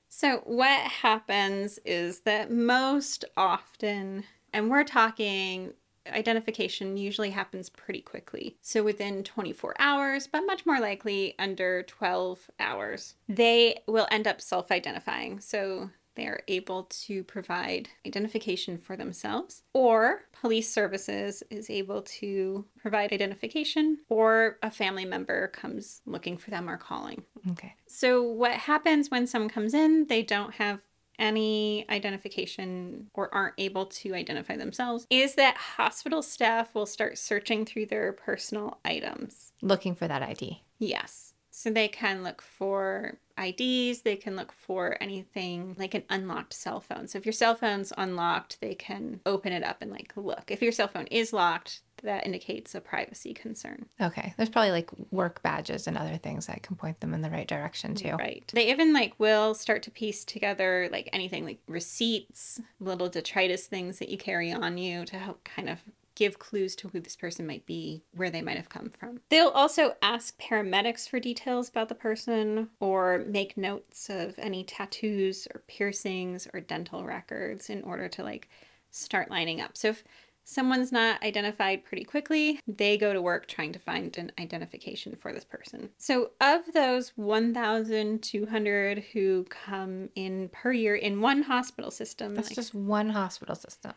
So, 0.08 0.38
what 0.44 0.80
happens 0.80 1.78
is 1.84 2.20
that 2.20 2.50
most 2.50 3.24
often, 3.36 4.24
and 4.52 4.70
we're 4.70 4.84
talking 4.84 5.74
identification 6.06 6.96
usually 6.96 7.30
happens 7.30 7.68
pretty 7.68 8.00
quickly. 8.00 8.56
So 8.60 8.82
within 8.82 9.24
24 9.24 9.74
hours, 9.78 10.26
but 10.26 10.46
much 10.46 10.66
more 10.66 10.80
likely 10.80 11.34
under 11.38 11.82
12 11.84 12.50
hours, 12.60 13.14
they 13.28 13.82
will 13.86 14.06
end 14.10 14.26
up 14.26 14.40
self 14.40 14.70
identifying. 14.70 15.40
So 15.40 15.90
they're 16.14 16.42
able 16.48 16.84
to 16.84 17.24
provide 17.24 17.88
identification 18.06 18.78
for 18.78 18.96
themselves, 18.96 19.62
or 19.72 20.22
police 20.32 20.72
services 20.72 21.42
is 21.50 21.70
able 21.70 22.02
to 22.02 22.64
provide 22.76 23.12
identification, 23.12 23.98
or 24.08 24.58
a 24.62 24.70
family 24.70 25.04
member 25.04 25.48
comes 25.48 26.00
looking 26.06 26.36
for 26.36 26.50
them 26.50 26.68
or 26.68 26.76
calling. 26.76 27.24
Okay. 27.50 27.74
So, 27.86 28.22
what 28.22 28.52
happens 28.52 29.10
when 29.10 29.26
someone 29.26 29.50
comes 29.50 29.74
in, 29.74 30.06
they 30.08 30.22
don't 30.22 30.54
have 30.54 30.80
any 31.18 31.86
identification 31.88 33.08
or 33.14 33.32
aren't 33.34 33.54
able 33.58 33.86
to 33.86 34.14
identify 34.14 34.56
themselves 34.56 35.06
is 35.10 35.34
that 35.36 35.56
hospital 35.56 36.22
staff 36.22 36.74
will 36.74 36.86
start 36.86 37.18
searching 37.18 37.64
through 37.64 37.86
their 37.86 38.12
personal 38.12 38.78
items. 38.84 39.52
Looking 39.62 39.94
for 39.94 40.08
that 40.08 40.22
ID. 40.22 40.62
Yes. 40.78 41.33
So 41.56 41.70
they 41.70 41.86
can 41.86 42.24
look 42.24 42.42
for 42.42 43.20
IDs, 43.38 44.02
they 44.02 44.16
can 44.16 44.34
look 44.34 44.50
for 44.50 44.96
anything 45.00 45.76
like 45.78 45.94
an 45.94 46.02
unlocked 46.10 46.52
cell 46.52 46.80
phone. 46.80 47.06
So 47.06 47.16
if 47.16 47.24
your 47.24 47.32
cell 47.32 47.54
phone's 47.54 47.92
unlocked, 47.96 48.60
they 48.60 48.74
can 48.74 49.20
open 49.24 49.52
it 49.52 49.62
up 49.62 49.76
and 49.80 49.88
like 49.88 50.12
look. 50.16 50.50
If 50.50 50.62
your 50.62 50.72
cell 50.72 50.88
phone 50.88 51.06
is 51.12 51.32
locked, 51.32 51.82
that 52.02 52.26
indicates 52.26 52.74
a 52.74 52.80
privacy 52.80 53.32
concern. 53.34 53.86
Okay. 54.00 54.34
There's 54.36 54.48
probably 54.48 54.72
like 54.72 54.90
work 55.12 55.44
badges 55.44 55.86
and 55.86 55.96
other 55.96 56.16
things 56.16 56.46
that 56.46 56.64
can 56.64 56.74
point 56.74 56.98
them 56.98 57.14
in 57.14 57.22
the 57.22 57.30
right 57.30 57.46
direction 57.46 57.94
too. 57.94 58.16
Right. 58.16 58.42
They 58.52 58.70
even 58.70 58.92
like 58.92 59.14
will 59.18 59.54
start 59.54 59.84
to 59.84 59.92
piece 59.92 60.24
together 60.24 60.88
like 60.90 61.08
anything 61.12 61.44
like 61.44 61.60
receipts, 61.68 62.60
little 62.80 63.08
detritus 63.08 63.68
things 63.68 64.00
that 64.00 64.08
you 64.08 64.18
carry 64.18 64.52
on 64.52 64.76
you 64.76 65.04
to 65.04 65.18
help 65.18 65.44
kind 65.44 65.70
of 65.70 65.84
give 66.14 66.38
clues 66.38 66.76
to 66.76 66.88
who 66.88 67.00
this 67.00 67.16
person 67.16 67.46
might 67.46 67.66
be, 67.66 68.02
where 68.14 68.30
they 68.30 68.42
might 68.42 68.56
have 68.56 68.68
come 68.68 68.90
from. 68.90 69.20
They'll 69.30 69.48
also 69.48 69.94
ask 70.02 70.40
paramedics 70.40 71.08
for 71.08 71.18
details 71.18 71.68
about 71.68 71.88
the 71.88 71.94
person 71.94 72.70
or 72.80 73.24
make 73.26 73.56
notes 73.56 74.08
of 74.08 74.38
any 74.38 74.64
tattoos 74.64 75.48
or 75.54 75.62
piercings 75.66 76.46
or 76.54 76.60
dental 76.60 77.04
records 77.04 77.68
in 77.70 77.82
order 77.82 78.08
to 78.08 78.22
like 78.22 78.48
start 78.90 79.30
lining 79.30 79.60
up. 79.60 79.76
So 79.76 79.88
if 79.88 80.04
someone's 80.44 80.92
not 80.92 81.22
identified 81.22 81.84
pretty 81.84 82.04
quickly, 82.04 82.60
they 82.66 82.96
go 82.98 83.12
to 83.12 83.22
work 83.22 83.46
trying 83.48 83.72
to 83.72 83.78
find 83.78 84.16
an 84.18 84.30
identification 84.38 85.16
for 85.16 85.32
this 85.32 85.44
person. 85.44 85.88
So, 85.96 86.32
of 86.40 86.70
those 86.74 87.12
1,200 87.16 88.98
who 89.12 89.44
come 89.44 90.10
in 90.14 90.50
per 90.50 90.72
year 90.72 90.94
in 90.94 91.20
one 91.20 91.42
hospital 91.42 91.90
system, 91.90 92.34
That's 92.34 92.50
like- 92.50 92.56
just 92.56 92.74
one 92.74 93.10
hospital 93.10 93.54
system. 93.54 93.94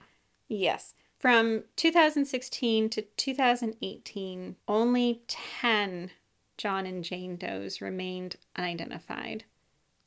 yes, 0.47 0.93
from 1.19 1.63
2016 1.75 2.89
to 2.89 3.01
2018, 3.01 4.55
only 4.67 5.21
10 5.27 6.11
John 6.57 6.85
and 6.85 7.03
Jane 7.03 7.35
Does 7.35 7.81
remained 7.81 8.35
unidentified. 8.55 9.45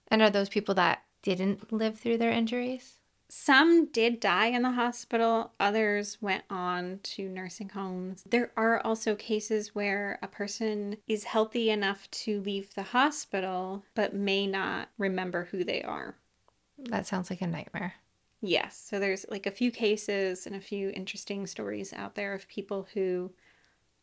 And 0.09 0.23
are 0.23 0.31
those 0.31 0.49
people 0.49 0.75
that 0.75 1.03
didn't 1.23 1.73
live 1.73 1.99
through 1.99 2.19
their 2.19 2.33
injuries? 2.33 2.99
Some 3.29 3.87
did 3.87 4.19
die 4.19 4.47
in 4.47 4.63
the 4.63 4.73
hospital, 4.73 5.53
others 5.61 6.19
went 6.21 6.43
on 6.51 6.99
to 7.05 7.29
nursing 7.29 7.69
homes. 7.69 8.25
There 8.29 8.51
are 8.57 8.81
also 8.81 9.15
cases 9.15 9.73
where 9.73 10.19
a 10.21 10.27
person 10.27 10.97
is 11.07 11.25
healthy 11.25 11.71
enough 11.71 12.11
to 12.11 12.41
leave 12.41 12.75
the 12.75 12.83
hospital 12.83 13.85
but 13.95 14.15
may 14.15 14.49
not 14.49 14.89
remember 14.99 15.45
who 15.53 15.63
they 15.63 15.81
are. 15.83 16.17
That 16.77 17.07
sounds 17.07 17.31
like 17.31 17.41
a 17.41 17.47
nightmare. 17.47 17.95
Yes, 18.41 18.83
so 18.89 18.99
there's 18.99 19.27
like 19.29 19.47
a 19.47 19.51
few 19.51 19.71
cases 19.71 20.47
and 20.47 20.57
a 20.57 20.61
few 20.61 20.91
interesting 20.91 21.47
stories 21.47 21.93
out 21.93 22.15
there 22.15 22.33
of 22.33 22.49
people 22.49 22.89
who 22.95 23.33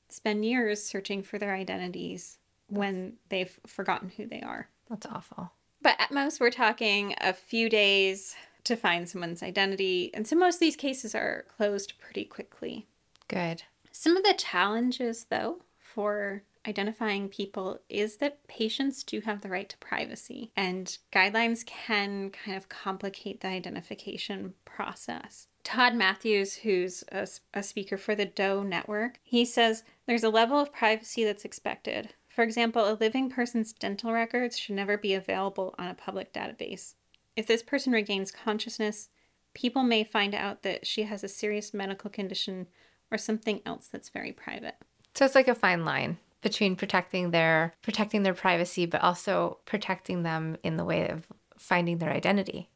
spend 0.09 0.45
years 0.45 0.83
searching 0.83 1.23
for 1.23 1.37
their 1.37 1.55
identities 1.55 2.37
when 2.67 3.13
they've 3.29 3.59
forgotten 3.65 4.09
who 4.09 4.25
they 4.25 4.41
are. 4.41 4.69
That's 4.89 5.05
awful. 5.05 5.51
But 5.81 5.95
at 5.99 6.11
most, 6.11 6.39
we're 6.39 6.51
talking 6.51 7.15
a 7.19 7.33
few 7.33 7.69
days 7.69 8.35
to 8.65 8.75
find 8.75 9.07
someone's 9.07 9.43
identity. 9.43 10.11
And 10.13 10.27
so 10.27 10.35
most 10.35 10.55
of 10.55 10.59
these 10.59 10.75
cases 10.75 11.15
are 11.15 11.45
closed 11.55 11.93
pretty 11.99 12.25
quickly. 12.25 12.87
Good. 13.27 13.63
Some 13.91 14.17
of 14.17 14.23
the 14.23 14.35
challenges, 14.37 15.25
though, 15.29 15.61
for 15.79 16.43
identifying 16.67 17.29
people 17.29 17.79
is 17.89 18.17
that 18.17 18.45
patients 18.47 19.03
do 19.03 19.21
have 19.21 19.41
the 19.41 19.49
right 19.49 19.69
to 19.69 19.77
privacy, 19.77 20.51
and 20.55 20.97
guidelines 21.13 21.65
can 21.65 22.29
kind 22.29 22.57
of 22.57 22.67
complicate 22.67 23.41
the 23.41 23.47
identification 23.47 24.53
process. 24.65 25.47
Todd 25.63 25.95
Matthews, 25.95 26.55
who's 26.55 27.03
a, 27.11 27.27
a 27.53 27.63
speaker 27.63 27.97
for 27.97 28.15
the 28.15 28.25
Doe 28.25 28.63
Network, 28.63 29.19
he 29.23 29.45
says 29.45 29.83
there's 30.05 30.23
a 30.23 30.29
level 30.29 30.59
of 30.59 30.73
privacy 30.73 31.23
that's 31.23 31.45
expected. 31.45 32.13
For 32.27 32.43
example, 32.43 32.89
a 32.89 32.93
living 32.99 33.29
person's 33.29 33.73
dental 33.73 34.11
records 34.11 34.57
should 34.57 34.75
never 34.75 34.97
be 34.97 35.13
available 35.13 35.73
on 35.79 35.87
a 35.87 35.95
public 35.95 36.33
database. 36.33 36.93
If 37.35 37.47
this 37.47 37.63
person 37.63 37.93
regains 37.93 38.31
consciousness, 38.31 39.09
people 39.53 39.83
may 39.83 40.03
find 40.03 40.35
out 40.35 40.63
that 40.63 40.85
she 40.85 41.03
has 41.03 41.23
a 41.23 41.27
serious 41.27 41.73
medical 41.73 42.09
condition 42.09 42.67
or 43.11 43.17
something 43.17 43.61
else 43.65 43.87
that's 43.87 44.09
very 44.09 44.31
private. 44.31 44.75
So 45.15 45.25
it's 45.25 45.35
like 45.35 45.47
a 45.47 45.55
fine 45.55 45.83
line 45.83 46.17
between 46.41 46.75
protecting 46.75 47.31
their 47.31 47.73
protecting 47.81 48.23
their 48.23 48.33
privacy 48.33 48.85
but 48.85 49.01
also 49.01 49.59
protecting 49.65 50.23
them 50.23 50.57
in 50.63 50.77
the 50.77 50.85
way 50.85 51.07
of 51.09 51.27
finding 51.57 51.97
their 51.97 52.11
identity. 52.11 52.69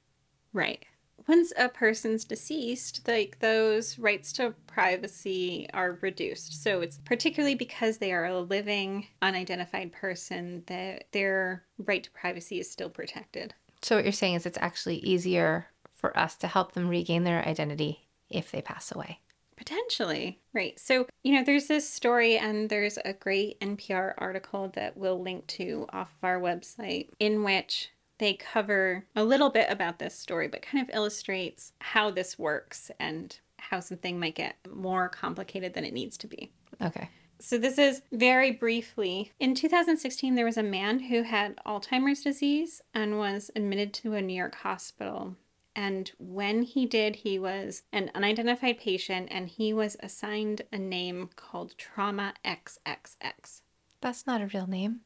Right. 0.53 0.83
Once 1.27 1.53
a 1.55 1.69
person's 1.69 2.25
deceased, 2.25 3.07
like 3.07 3.39
those 3.39 3.99
rights 3.99 4.33
to 4.33 4.55
privacy 4.65 5.67
are 5.73 5.99
reduced. 6.01 6.63
So 6.63 6.81
it's 6.81 6.97
particularly 7.05 7.55
because 7.55 7.99
they 7.99 8.11
are 8.11 8.25
a 8.25 8.39
living, 8.39 9.07
unidentified 9.21 9.93
person 9.93 10.63
that 10.65 11.05
their 11.11 11.63
right 11.77 12.03
to 12.03 12.11
privacy 12.11 12.59
is 12.59 12.71
still 12.71 12.89
protected. 12.89 13.53
So 13.83 13.95
what 13.95 14.05
you're 14.05 14.11
saying 14.11 14.35
is 14.35 14.45
it's 14.45 14.57
actually 14.59 14.97
easier 14.97 15.67
for 15.93 16.17
us 16.17 16.35
to 16.37 16.47
help 16.47 16.73
them 16.73 16.89
regain 16.89 17.23
their 17.23 17.47
identity 17.47 18.07
if 18.29 18.51
they 18.51 18.61
pass 18.61 18.91
away. 18.91 19.19
Potentially. 19.61 20.39
Right. 20.55 20.79
So, 20.79 21.05
you 21.21 21.35
know, 21.35 21.43
there's 21.43 21.67
this 21.67 21.87
story, 21.87 22.35
and 22.35 22.67
there's 22.67 22.97
a 23.05 23.13
great 23.13 23.59
NPR 23.59 24.15
article 24.17 24.71
that 24.73 24.97
we'll 24.97 25.21
link 25.21 25.45
to 25.47 25.85
off 25.93 26.11
of 26.17 26.23
our 26.23 26.41
website 26.41 27.09
in 27.19 27.43
which 27.43 27.89
they 28.17 28.33
cover 28.33 29.05
a 29.15 29.23
little 29.23 29.51
bit 29.51 29.69
about 29.69 29.99
this 29.99 30.17
story, 30.17 30.47
but 30.47 30.63
kind 30.63 30.83
of 30.83 30.95
illustrates 30.95 31.73
how 31.79 32.09
this 32.09 32.39
works 32.39 32.89
and 32.99 33.39
how 33.59 33.79
something 33.79 34.19
might 34.19 34.33
get 34.33 34.55
more 34.67 35.07
complicated 35.07 35.75
than 35.75 35.85
it 35.85 35.93
needs 35.93 36.17
to 36.17 36.27
be. 36.27 36.51
Okay. 36.81 37.07
So, 37.39 37.59
this 37.59 37.77
is 37.77 38.01
very 38.11 38.49
briefly. 38.49 39.31
In 39.39 39.53
2016, 39.53 40.33
there 40.33 40.45
was 40.45 40.57
a 40.57 40.63
man 40.63 41.01
who 41.01 41.21
had 41.21 41.55
Alzheimer's 41.67 42.23
disease 42.23 42.81
and 42.95 43.19
was 43.19 43.51
admitted 43.55 43.93
to 43.93 44.15
a 44.15 44.23
New 44.23 44.33
York 44.33 44.55
hospital. 44.55 45.35
And 45.75 46.11
when 46.19 46.63
he 46.63 46.85
did, 46.85 47.17
he 47.17 47.39
was 47.39 47.83
an 47.93 48.11
unidentified 48.13 48.77
patient 48.79 49.29
and 49.31 49.47
he 49.47 49.73
was 49.73 49.95
assigned 50.01 50.63
a 50.71 50.77
name 50.77 51.29
called 51.35 51.77
Trauma 51.77 52.33
XXX. 52.43 53.61
That's 54.01 54.27
not 54.27 54.41
a 54.41 54.47
real 54.47 54.67
name. 54.67 55.01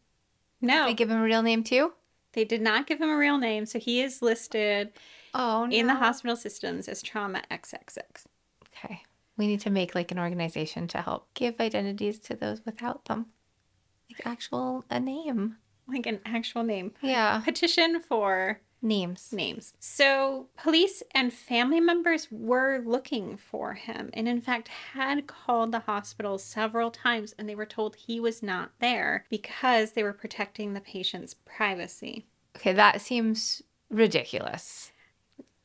No, 0.62 0.86
They 0.86 0.94
give 0.94 1.10
him 1.12 1.20
a 1.20 1.24
real 1.24 1.44
name 1.44 1.64
too? 1.64 1.94
they 2.34 2.44
did 2.44 2.62
not 2.62 2.86
give 2.86 3.00
him 3.00 3.08
a 3.10 3.16
real 3.18 3.38
name. 3.38 3.66
So, 3.66 3.80
he 3.80 4.02
is 4.02 4.22
listed 4.22 4.92
Oh 5.34 5.66
no. 5.66 5.74
in 5.76 5.88
the 5.88 5.96
hospital 5.96 6.36
systems 6.36 6.90
as 6.90 7.02
Trauma 7.02 7.44
XXX. 7.50 8.26
Okay. 8.68 9.04
We 9.38 9.48
need 9.48 9.62
to 9.62 9.70
make 9.70 9.96
like 9.96 10.12
an 10.12 10.20
organization 10.20 10.88
to 10.90 11.02
help 11.02 11.34
give 11.34 11.60
identities 11.62 12.20
to 12.20 12.36
those 12.36 12.66
without 12.66 13.06
them. 13.06 13.28
Like 14.12 14.26
actual 14.28 14.84
a 14.90 15.00
name. 15.00 15.58
Like 15.88 16.06
an 16.08 16.20
actual 16.26 16.64
name. 16.64 16.92
Yeah. 17.02 17.40
Petition 17.46 18.02
for 18.02 18.60
Names. 18.86 19.34
names. 19.34 19.74
So, 19.80 20.46
police 20.56 21.02
and 21.16 21.34
family 21.34 21.80
members 21.80 22.28
were 22.30 22.84
looking 22.86 23.36
for 23.36 23.74
him 23.74 24.12
and, 24.14 24.28
in 24.28 24.42
fact, 24.42 24.68
had 24.68 25.26
called 25.26 25.72
the 25.72 25.80
hospital 25.80 26.38
several 26.38 26.92
times 26.92 27.34
and 27.40 27.50
they 27.50 27.56
were 27.56 27.66
told 27.66 27.96
he 27.96 28.20
was 28.20 28.44
not 28.44 28.74
there 28.80 29.26
because 29.28 29.94
they 29.94 30.04
were 30.04 30.14
protecting 30.14 30.74
the 30.74 30.82
patient's 30.82 31.34
privacy. 31.46 32.28
Okay, 32.56 32.74
that 32.74 33.02
seems 33.02 33.64
ridiculous. 33.90 34.92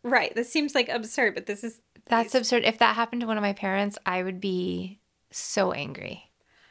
Right. 0.03 0.35
This 0.35 0.51
seems 0.51 0.75
like 0.75 0.89
absurd, 0.89 1.35
but 1.35 1.45
this 1.45 1.63
is. 1.63 1.83
That's 2.07 2.35
absurd. 2.35 2.65
If 2.65 2.79
that 2.79 2.97
happened 2.97 3.21
to 3.21 3.27
one 3.27 3.37
of 3.37 3.43
my 3.43 3.53
parents, 3.53 3.99
I 4.07 4.23
would 4.23 4.41
be 4.41 4.99
so 5.31 5.73
angry. 5.73 6.30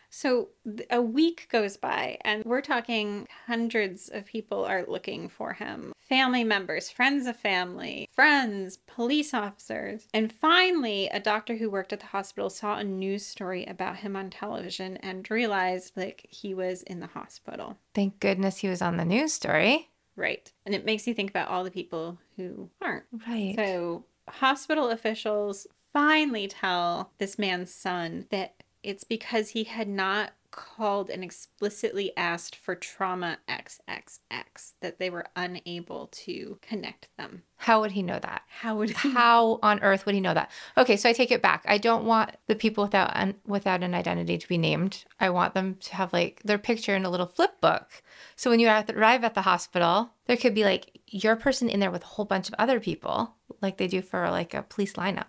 So, 0.10 0.50
a 0.90 1.02
week 1.02 1.48
goes 1.52 1.78
by 1.78 2.18
and 2.22 2.44
we're 2.44 2.62
talking 2.62 3.28
hundreds 3.46 4.10
of 4.10 4.26
people 4.26 4.66
are 4.66 4.86
looking 4.88 5.30
for 5.30 5.54
him 5.54 5.94
family 6.10 6.44
members, 6.44 6.90
friends 6.90 7.28
of 7.28 7.38
family, 7.38 8.10
friends, 8.12 8.78
police 8.88 9.34
officers. 9.34 10.08
And 10.12 10.34
finally, 10.34 11.08
a 11.10 11.20
doctor 11.20 11.58
who 11.58 11.70
worked 11.70 11.94
at 11.94 12.00
the 12.00 12.08
hospital 12.08 12.50
saw 12.50 12.78
a 12.78 12.84
news 12.84 13.26
story 13.26 13.64
about 13.66 13.98
him 13.98 14.16
on 14.16 14.32
television 14.32 14.98
and 14.98 15.30
realized 15.30 15.96
like 15.96 16.26
he 16.30 16.56
was 16.56 16.82
in 16.82 17.00
the 17.00 17.08
hospital. 17.08 17.78
Thank 17.94 18.20
goodness 18.20 18.58
he 18.58 18.68
was 18.68 18.82
on 18.82 18.98
the 18.98 19.06
news 19.06 19.34
story. 19.34 19.90
Right. 20.16 20.52
And 20.66 20.74
it 20.74 20.84
makes 20.84 21.08
you 21.08 21.14
think 21.14 21.30
about 21.30 21.48
all 21.48 21.64
the 21.64 21.72
people 21.72 22.18
who 22.36 22.70
aren't. 22.82 23.06
Right. 23.28 23.56
So, 23.56 24.06
hospital 24.28 24.90
officials 24.90 25.68
finally 25.94 26.48
tell 26.48 27.12
this 27.20 27.40
man's 27.40 27.74
son 27.74 28.26
that 28.32 28.56
it's 28.84 29.04
because 29.04 29.50
he 29.50 29.66
had 29.66 29.88
not 29.88 30.34
called 30.52 31.10
and 31.10 31.24
explicitly 31.24 32.12
asked 32.18 32.56
for 32.56 32.76
trauma 32.76 33.38
XXX 33.48 34.74
that 34.82 34.98
they 34.98 35.10
were 35.10 35.26
unable 35.36 36.08
to 36.08 36.58
connect 36.62 37.10
them. 37.18 37.44
How 37.58 37.82
would 37.82 37.92
he 37.92 38.02
know 38.02 38.20
that? 38.20 38.44
How 38.48 38.76
would 38.78 38.90
he? 38.90 39.10
How 39.12 39.60
on 39.62 39.80
earth 39.82 40.06
would 40.06 40.16
he 40.16 40.22
know 40.22 40.34
that? 40.34 40.50
Okay, 40.78 40.98
so 40.98 41.10
I 41.10 41.14
take 41.14 41.32
it 41.32 41.42
back. 41.42 41.64
I 41.68 41.78
don't 41.78 42.06
want 42.06 42.32
the 42.48 42.56
people 42.56 42.84
without 42.86 43.12
an, 43.14 43.36
without 43.46 43.84
an 43.84 43.94
identity 43.94 44.38
to 44.38 44.48
be 44.48 44.58
named. 44.58 45.06
I 45.20 45.30
want 45.30 45.54
them 45.54 45.76
to 45.82 45.96
have 45.96 46.14
like 46.14 46.42
their 46.44 46.58
picture 46.58 46.96
in 46.96 47.06
a 47.06 47.10
little 47.10 47.28
flip 47.28 47.62
book. 47.62 48.02
So 48.36 48.50
when 48.50 48.60
you 48.60 48.68
arrive 48.70 49.24
at 49.24 49.36
the 49.36 49.42
hospital, 49.42 50.12
there 50.26 50.38
could 50.38 50.56
be 50.56 50.64
like 50.64 51.00
your 51.08 51.36
person 51.36 51.70
in 51.70 51.80
there 51.80 51.92
with 51.92 52.04
a 52.04 52.08
whole 52.08 52.26
bunch 52.26 52.48
of 52.48 52.56
other 52.58 52.80
people, 52.80 53.36
like 53.62 53.78
they 53.78 53.88
do 53.88 54.02
for 54.02 54.30
like 54.30 54.54
a 54.54 54.64
police 54.64 54.94
lineup. 54.94 55.28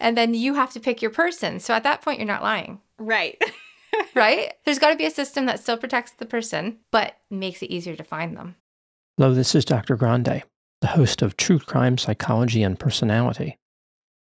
And 0.00 0.16
then 0.16 0.34
you 0.34 0.54
have 0.54 0.72
to 0.72 0.80
pick 0.80 1.02
your 1.02 1.10
person. 1.10 1.60
So 1.60 1.74
at 1.74 1.82
that 1.84 2.02
point, 2.02 2.18
you're 2.18 2.26
not 2.26 2.42
lying. 2.42 2.80
Right. 2.98 3.40
right? 4.14 4.52
There's 4.64 4.78
got 4.78 4.90
to 4.90 4.96
be 4.96 5.06
a 5.06 5.10
system 5.10 5.46
that 5.46 5.60
still 5.60 5.76
protects 5.76 6.12
the 6.12 6.26
person, 6.26 6.78
but 6.90 7.16
makes 7.30 7.62
it 7.62 7.70
easier 7.70 7.96
to 7.96 8.04
find 8.04 8.36
them. 8.36 8.56
Hello, 9.16 9.34
this 9.34 9.54
is 9.54 9.64
Dr. 9.64 9.96
Grande, 9.96 10.42
the 10.80 10.86
host 10.88 11.22
of 11.22 11.36
True 11.36 11.58
Crime 11.58 11.98
Psychology 11.98 12.62
and 12.62 12.78
Personality. 12.78 13.58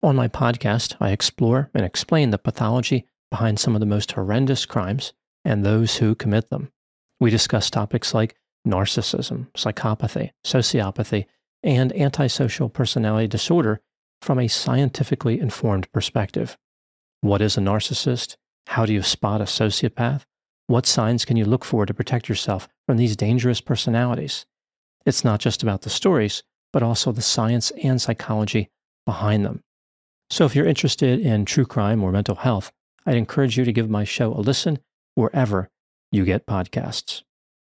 On 0.04 0.16
my 0.16 0.28
podcast, 0.28 0.96
I 1.00 1.12
explore 1.12 1.70
and 1.74 1.84
explain 1.84 2.30
the 2.30 2.38
pathology 2.38 3.06
behind 3.30 3.60
some 3.60 3.76
of 3.76 3.80
the 3.80 3.86
most 3.86 4.12
horrendous 4.12 4.66
crimes 4.66 5.14
and 5.44 5.66
those 5.66 5.98
who 5.98 6.16
commit 6.16 6.50
them. 6.50 6.72
We 7.20 7.30
discuss 7.30 7.70
topics 7.70 8.14
like 8.14 8.36
narcissism, 8.68 9.48
psychopathy, 9.54 10.32
sociopathy, 10.46 11.26
and 11.64 11.94
antisocial 11.94 12.70
personality 12.70 13.28
disorder 13.28 13.82
from 14.21 14.39
a 14.39 14.47
scientifically 14.47 15.39
informed 15.39 15.91
perspective. 15.91 16.57
What 17.21 17.41
is 17.41 17.57
a 17.57 17.62
narcissist? 17.62 18.36
How 18.67 18.86
do 18.86 18.93
you 18.93 19.01
spot 19.01 19.41
a 19.41 19.45
sociopath? 19.45 20.24
What 20.67 20.86
signs 20.86 21.24
can 21.24 21.38
you 21.38 21.45
look 21.45 21.63
for 21.63 21.86
to 21.86 21.93
protect 21.93 22.27
yourself 22.27 22.67
from 22.86 22.97
these 22.97 23.15
dangerous 23.15 23.62
personalities? 23.62 24.45
It's 25.05 25.24
not 25.24 25.39
just 25.39 25.63
about 25.63 25.83
the 25.83 25.89
stories, 25.89 26.43
but 26.74 26.83
also 26.83 27.12
the 27.12 27.21
science 27.21 27.71
and 27.83 28.01
psychology 28.01 28.69
behind 29.05 29.45
them. 29.45 29.63
So 30.29 30.45
if 30.45 30.55
you're 30.55 30.65
interested 30.65 31.21
in 31.21 31.45
true 31.45 31.65
crime 31.65 32.03
or 32.03 32.12
mental 32.12 32.36
health, 32.36 32.71
I'd 33.05 33.15
encourage 33.15 33.57
you 33.57 33.63
to 33.63 33.71
give 33.71 33.89
my 33.89 34.03
show 34.03 34.33
a 34.33 34.41
listen 34.41 34.79
wherever 35.15 35.69
you 36.12 36.25
get 36.25 36.45
podcasts. 36.45 37.24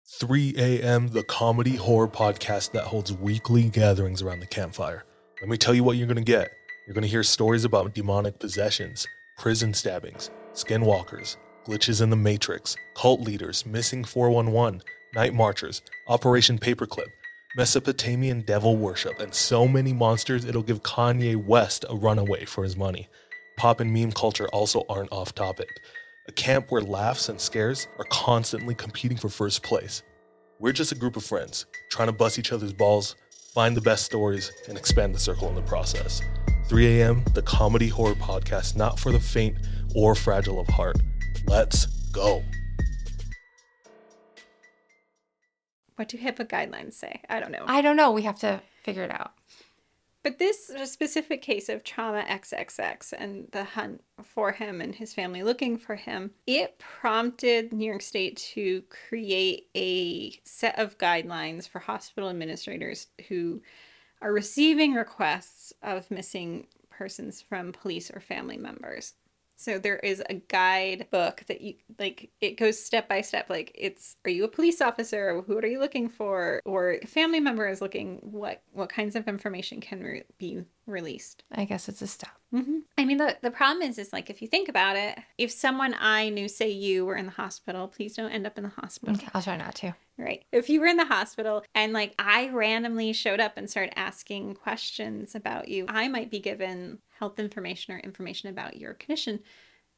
3 0.05 0.55
a.m., 0.57 1.07
the 1.07 1.23
comedy 1.23 1.77
horror 1.77 2.09
podcast 2.09 2.73
that 2.73 2.83
holds 2.83 3.13
weekly 3.13 3.69
gatherings 3.69 4.21
around 4.21 4.41
the 4.41 4.45
campfire. 4.45 5.05
Let 5.41 5.49
me 5.49 5.57
tell 5.57 5.73
you 5.73 5.83
what 5.83 5.97
you're 5.97 6.05
going 6.05 6.17
to 6.17 6.21
get. 6.21 6.53
You're 6.85 6.93
going 6.93 7.01
to 7.01 7.07
hear 7.07 7.23
stories 7.23 7.65
about 7.65 7.95
demonic 7.95 8.37
possessions, 8.37 9.07
prison 9.39 9.73
stabbings, 9.73 10.29
skinwalkers, 10.53 11.37
glitches 11.65 11.99
in 11.99 12.11
the 12.11 12.15
Matrix, 12.15 12.75
cult 12.93 13.21
leaders, 13.21 13.65
missing 13.65 14.03
411, 14.03 14.83
night 15.15 15.33
marchers, 15.33 15.81
Operation 16.07 16.59
Paperclip, 16.59 17.07
Mesopotamian 17.57 18.41
devil 18.41 18.77
worship, 18.77 19.19
and 19.19 19.33
so 19.33 19.67
many 19.67 19.93
monsters 19.93 20.45
it'll 20.45 20.61
give 20.61 20.83
Kanye 20.83 21.35
West 21.35 21.85
a 21.89 21.95
runaway 21.95 22.45
for 22.45 22.63
his 22.63 22.77
money. 22.77 23.09
Pop 23.57 23.79
and 23.79 23.91
meme 23.91 24.11
culture 24.11 24.47
also 24.49 24.85
aren't 24.89 25.11
off 25.11 25.33
topic. 25.33 25.69
A 26.27 26.31
camp 26.31 26.69
where 26.69 26.81
laughs 26.81 27.29
and 27.29 27.41
scares 27.41 27.87
are 27.97 28.05
constantly 28.11 28.75
competing 28.75 29.17
for 29.17 29.29
first 29.29 29.63
place. 29.63 30.03
We're 30.59 30.71
just 30.71 30.91
a 30.91 30.95
group 30.95 31.15
of 31.15 31.25
friends 31.25 31.65
trying 31.89 32.09
to 32.09 32.13
bust 32.13 32.37
each 32.37 32.53
other's 32.53 32.73
balls, 32.73 33.15
find 33.53 33.75
the 33.75 33.81
best 33.81 34.05
stories, 34.05 34.51
and 34.67 34.77
expand 34.77 35.13
the 35.13 35.19
circle 35.19 35.49
in 35.49 35.55
the 35.55 35.61
process. 35.61 36.21
3 36.67 37.01
a.m., 37.01 37.23
the 37.33 37.41
comedy 37.41 37.89
horror 37.89 38.15
podcast 38.15 38.77
not 38.77 38.97
for 38.99 39.11
the 39.11 39.19
faint 39.19 39.57
or 39.93 40.15
fragile 40.15 40.59
of 40.59 40.67
heart. 40.67 40.97
Let's 41.47 41.85
go. 42.11 42.43
What 45.95 46.07
do 46.07 46.17
HIPAA 46.17 46.47
guidelines 46.47 46.93
say? 46.93 47.21
I 47.29 47.39
don't 47.39 47.51
know. 47.51 47.63
I 47.67 47.81
don't 47.81 47.95
know. 47.95 48.11
We 48.11 48.23
have 48.23 48.39
to 48.39 48.61
figure 48.83 49.03
it 49.03 49.11
out. 49.11 49.33
But 50.23 50.37
this 50.37 50.71
specific 50.85 51.41
case 51.41 51.67
of 51.67 51.83
trauma 51.83 52.23
XXX 52.27 53.13
and 53.17 53.47
the 53.51 53.63
hunt 53.63 54.03
for 54.23 54.51
him 54.51 54.79
and 54.79 54.93
his 54.93 55.13
family 55.13 55.41
looking 55.41 55.77
for 55.77 55.95
him, 55.95 56.31
it 56.45 56.77
prompted 56.77 57.73
New 57.73 57.85
York 57.85 58.03
State 58.03 58.37
to 58.53 58.83
create 58.83 59.67
a 59.75 60.39
set 60.43 60.77
of 60.77 60.99
guidelines 60.99 61.67
for 61.67 61.79
hospital 61.79 62.29
administrators 62.29 63.07
who 63.29 63.61
are 64.21 64.31
receiving 64.31 64.93
requests 64.93 65.73
of 65.81 66.11
missing 66.11 66.67
persons 66.91 67.41
from 67.41 67.71
police 67.71 68.11
or 68.11 68.19
family 68.19 68.57
members. 68.57 69.13
So 69.61 69.77
there 69.77 69.97
is 69.97 70.23
a 70.27 70.33
guide 70.33 71.07
book 71.11 71.43
that 71.47 71.61
you 71.61 71.75
like 71.99 72.31
it 72.41 72.57
goes 72.57 72.83
step 72.83 73.07
by 73.07 73.21
step 73.21 73.47
like 73.47 73.71
it's 73.75 74.15
are 74.25 74.31
you 74.31 74.43
a 74.43 74.47
police 74.47 74.81
officer 74.81 75.41
who 75.41 75.57
are 75.57 75.65
you 75.65 75.79
looking 75.79 76.09
for 76.09 76.61
or 76.65 76.93
a 76.93 77.05
family 77.05 77.39
member 77.39 77.67
is 77.67 77.79
looking 77.79 78.17
what 78.23 78.63
what 78.71 78.89
kinds 78.89 79.15
of 79.15 79.27
information 79.27 79.79
can 79.79 80.01
re- 80.01 80.23
be 80.39 80.63
released. 80.87 81.43
I 81.51 81.65
guess 81.65 81.87
it's 81.87 82.01
a 82.01 82.07
step. 82.07 82.31
Mm-hmm. 82.53 82.79
I 82.97 83.05
mean 83.05 83.17
the 83.17 83.37
the 83.41 83.51
problem 83.51 83.87
is 83.87 83.99
is 83.99 84.11
like 84.11 84.29
if 84.31 84.41
you 84.41 84.47
think 84.47 84.67
about 84.67 84.95
it, 84.95 85.19
if 85.37 85.51
someone 85.51 85.95
I 85.99 86.29
knew 86.29 86.47
say 86.47 86.69
you 86.69 87.05
were 87.05 87.15
in 87.15 87.27
the 87.27 87.31
hospital, 87.31 87.87
please 87.87 88.15
don't 88.15 88.31
end 88.31 88.47
up 88.47 88.57
in 88.57 88.63
the 88.63 88.69
hospital. 88.69 89.15
Okay, 89.15 89.27
I'll 89.33 89.43
try 89.43 89.57
not 89.57 89.75
to. 89.75 89.95
Right. 90.17 90.43
If 90.51 90.69
you 90.69 90.81
were 90.81 90.87
in 90.87 90.97
the 90.97 91.05
hospital 91.05 91.63
and 91.73 91.93
like 91.93 92.13
I 92.19 92.49
randomly 92.49 93.13
showed 93.13 93.39
up 93.39 93.57
and 93.57 93.69
started 93.69 93.97
asking 93.97 94.55
questions 94.55 95.35
about 95.35 95.67
you, 95.67 95.85
I 95.87 96.07
might 96.07 96.29
be 96.29 96.39
given 96.39 96.99
health 97.21 97.37
information 97.37 97.93
or 97.93 97.99
information 97.99 98.49
about 98.49 98.77
your 98.77 98.95
condition 98.95 99.39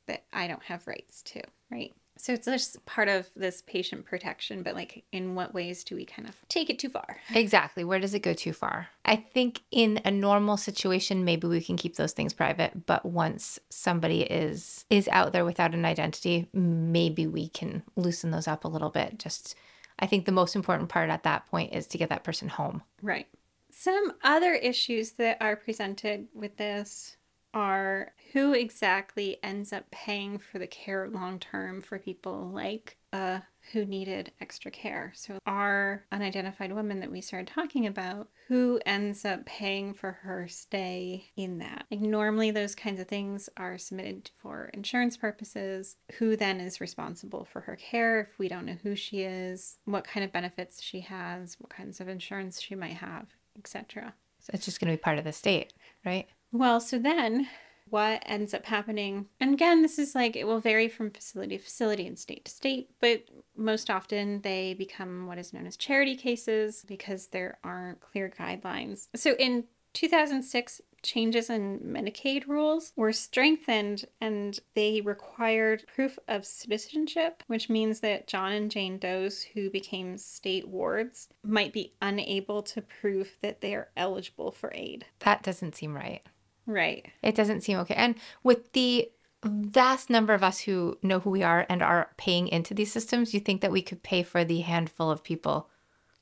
that 0.07 0.25
I 0.33 0.45
don't 0.45 0.63
have 0.63 0.85
rights 0.85 1.21
to, 1.23 1.41
right? 1.71 1.93
So 2.17 2.33
it's 2.33 2.45
just 2.45 2.85
part 2.85 3.07
of 3.07 3.29
this 3.33 3.63
patient 3.65 4.05
protection, 4.05 4.61
but 4.61 4.75
like 4.75 5.05
in 5.13 5.33
what 5.33 5.53
ways 5.53 5.85
do 5.85 5.95
we 5.95 6.03
kind 6.03 6.27
of 6.27 6.35
take 6.49 6.69
it 6.69 6.79
too 6.79 6.89
far? 6.89 7.17
Exactly. 7.33 7.85
Where 7.85 7.99
does 7.99 8.13
it 8.13 8.19
go 8.19 8.33
too 8.33 8.51
far? 8.51 8.89
I 9.05 9.15
think 9.15 9.61
in 9.71 10.01
a 10.03 10.11
normal 10.11 10.57
situation 10.57 11.23
maybe 11.23 11.47
we 11.47 11.61
can 11.61 11.77
keep 11.77 11.95
those 11.95 12.11
things 12.11 12.33
private, 12.33 12.85
but 12.85 13.05
once 13.05 13.57
somebody 13.69 14.23
is 14.23 14.83
is 14.89 15.07
out 15.07 15.31
there 15.31 15.45
without 15.45 15.73
an 15.73 15.85
identity, 15.85 16.49
maybe 16.53 17.25
we 17.25 17.47
can 17.47 17.83
loosen 17.95 18.31
those 18.31 18.49
up 18.49 18.65
a 18.65 18.67
little 18.67 18.89
bit. 18.89 19.17
Just 19.17 19.55
I 19.97 20.07
think 20.07 20.25
the 20.25 20.33
most 20.33 20.57
important 20.57 20.89
part 20.89 21.09
at 21.09 21.23
that 21.23 21.47
point 21.47 21.73
is 21.73 21.87
to 21.87 21.97
get 21.97 22.09
that 22.09 22.25
person 22.25 22.49
home. 22.49 22.83
Right. 23.01 23.27
Some 23.75 24.13
other 24.23 24.53
issues 24.53 25.13
that 25.13 25.37
are 25.41 25.55
presented 25.55 26.27
with 26.33 26.57
this 26.57 27.17
are 27.55 28.13
who 28.31 28.53
exactly 28.53 29.37
ends 29.43 29.73
up 29.73 29.89
paying 29.91 30.37
for 30.37 30.59
the 30.59 30.67
care 30.67 31.09
long 31.09 31.39
term 31.39 31.81
for 31.81 31.97
people 31.99 32.51
like 32.53 32.97
uh, 33.11 33.39
who 33.71 33.85
needed 33.85 34.31
extra 34.41 34.71
care. 34.71 35.11
So, 35.15 35.37
our 35.45 36.05
unidentified 36.11 36.71
woman 36.71 36.99
that 36.99 37.11
we 37.11 37.21
started 37.21 37.47
talking 37.47 37.85
about, 37.85 38.29
who 38.47 38.79
ends 38.85 39.23
up 39.23 39.45
paying 39.45 39.93
for 39.93 40.11
her 40.11 40.47
stay 40.47 41.31
in 41.35 41.59
that? 41.59 41.85
Like, 41.91 42.01
normally, 42.01 42.51
those 42.51 42.75
kinds 42.75 42.99
of 42.99 43.07
things 43.07 43.49
are 43.55 43.77
submitted 43.77 44.31
for 44.41 44.69
insurance 44.73 45.17
purposes. 45.17 45.97
Who 46.19 46.35
then 46.35 46.59
is 46.59 46.81
responsible 46.81 47.45
for 47.45 47.61
her 47.61 47.75
care 47.75 48.19
if 48.19 48.37
we 48.39 48.47
don't 48.47 48.65
know 48.65 48.77
who 48.83 48.95
she 48.95 49.21
is, 49.21 49.77
what 49.85 50.05
kind 50.05 50.23
of 50.23 50.31
benefits 50.31 50.81
she 50.81 51.01
has, 51.01 51.55
what 51.59 51.69
kinds 51.69 51.99
of 51.99 52.07
insurance 52.07 52.61
she 52.61 52.75
might 52.75 52.95
have, 52.97 53.27
etc. 53.57 54.13
So 54.39 54.51
it's 54.53 54.65
just 54.65 54.79
going 54.79 54.91
to 54.91 54.97
be 54.97 55.01
part 55.01 55.17
of 55.17 55.23
the 55.23 55.31
state, 55.31 55.73
right? 56.05 56.27
Well, 56.51 56.79
so 56.79 56.99
then 56.99 57.47
what 57.89 58.23
ends 58.25 58.53
up 58.53 58.65
happening, 58.65 59.27
and 59.39 59.53
again, 59.53 59.81
this 59.81 59.99
is 59.99 60.15
like 60.15 60.35
it 60.35 60.47
will 60.47 60.59
vary 60.59 60.87
from 60.87 61.11
facility 61.11 61.57
to 61.57 61.63
facility 61.63 62.07
and 62.07 62.17
state 62.17 62.45
to 62.45 62.51
state, 62.51 62.89
but 62.99 63.23
most 63.55 63.89
often 63.89 64.41
they 64.41 64.73
become 64.73 65.27
what 65.27 65.37
is 65.37 65.53
known 65.53 65.67
as 65.67 65.77
charity 65.77 66.15
cases 66.15 66.83
because 66.87 67.27
there 67.27 67.57
aren't 67.63 68.01
clear 68.01 68.29
guidelines. 68.29 69.07
So 69.15 69.35
in 69.35 69.65
2006, 69.93 70.81
changes 71.03 71.49
in 71.49 71.79
Medicaid 71.79 72.47
rules 72.47 72.93
were 72.95 73.13
strengthened 73.13 74.05
and 74.19 74.59
they 74.73 75.01
required 75.01 75.85
proof 75.93 76.17
of 76.27 76.45
citizenship, 76.45 77.43
which 77.47 77.69
means 77.69 77.99
that 77.99 78.27
John 78.27 78.53
and 78.53 78.71
Jane 78.71 78.97
Does, 78.97 79.43
who 79.43 79.69
became 79.69 80.17
state 80.17 80.67
wards, 80.67 81.29
might 81.43 81.73
be 81.73 81.93
unable 82.01 82.63
to 82.63 82.81
prove 82.81 83.37
that 83.41 83.61
they 83.61 83.75
are 83.75 83.89
eligible 83.95 84.51
for 84.51 84.71
aid. 84.73 85.05
That 85.19 85.43
doesn't 85.43 85.75
seem 85.75 85.93
right. 85.95 86.21
Right. 86.65 87.07
It 87.21 87.35
doesn't 87.35 87.61
seem 87.61 87.77
okay. 87.79 87.95
And 87.95 88.15
with 88.41 88.71
the 88.71 89.11
vast 89.43 90.09
number 90.09 90.33
of 90.33 90.43
us 90.43 90.61
who 90.61 90.97
know 91.03 91.19
who 91.19 91.29
we 91.29 91.43
are 91.43 91.65
and 91.69 91.81
are 91.81 92.11
paying 92.17 92.47
into 92.47 92.73
these 92.73 92.91
systems, 92.91 93.33
you 93.33 93.39
think 93.39 93.61
that 93.61 93.71
we 93.71 93.81
could 93.81 94.03
pay 94.03 94.23
for 94.23 94.45
the 94.45 94.61
handful 94.61 95.11
of 95.11 95.23
people 95.23 95.69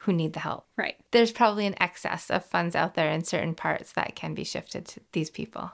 who 0.02 0.14
need 0.14 0.34
the 0.34 0.40
help. 0.40 0.66
Right. 0.78 0.96
There's 1.12 1.32
probably 1.32 1.66
an 1.68 1.76
excess 1.80 2.32
of 2.32 2.44
funds 2.44 2.76
out 2.76 2.96
there 2.96 3.12
in 3.12 3.24
certain 3.24 3.54
parts 3.54 3.92
that 3.94 4.16
can 4.16 4.34
be 4.34 4.44
shifted 4.44 4.86
to 4.88 5.02
these 5.12 5.30
people. 5.30 5.72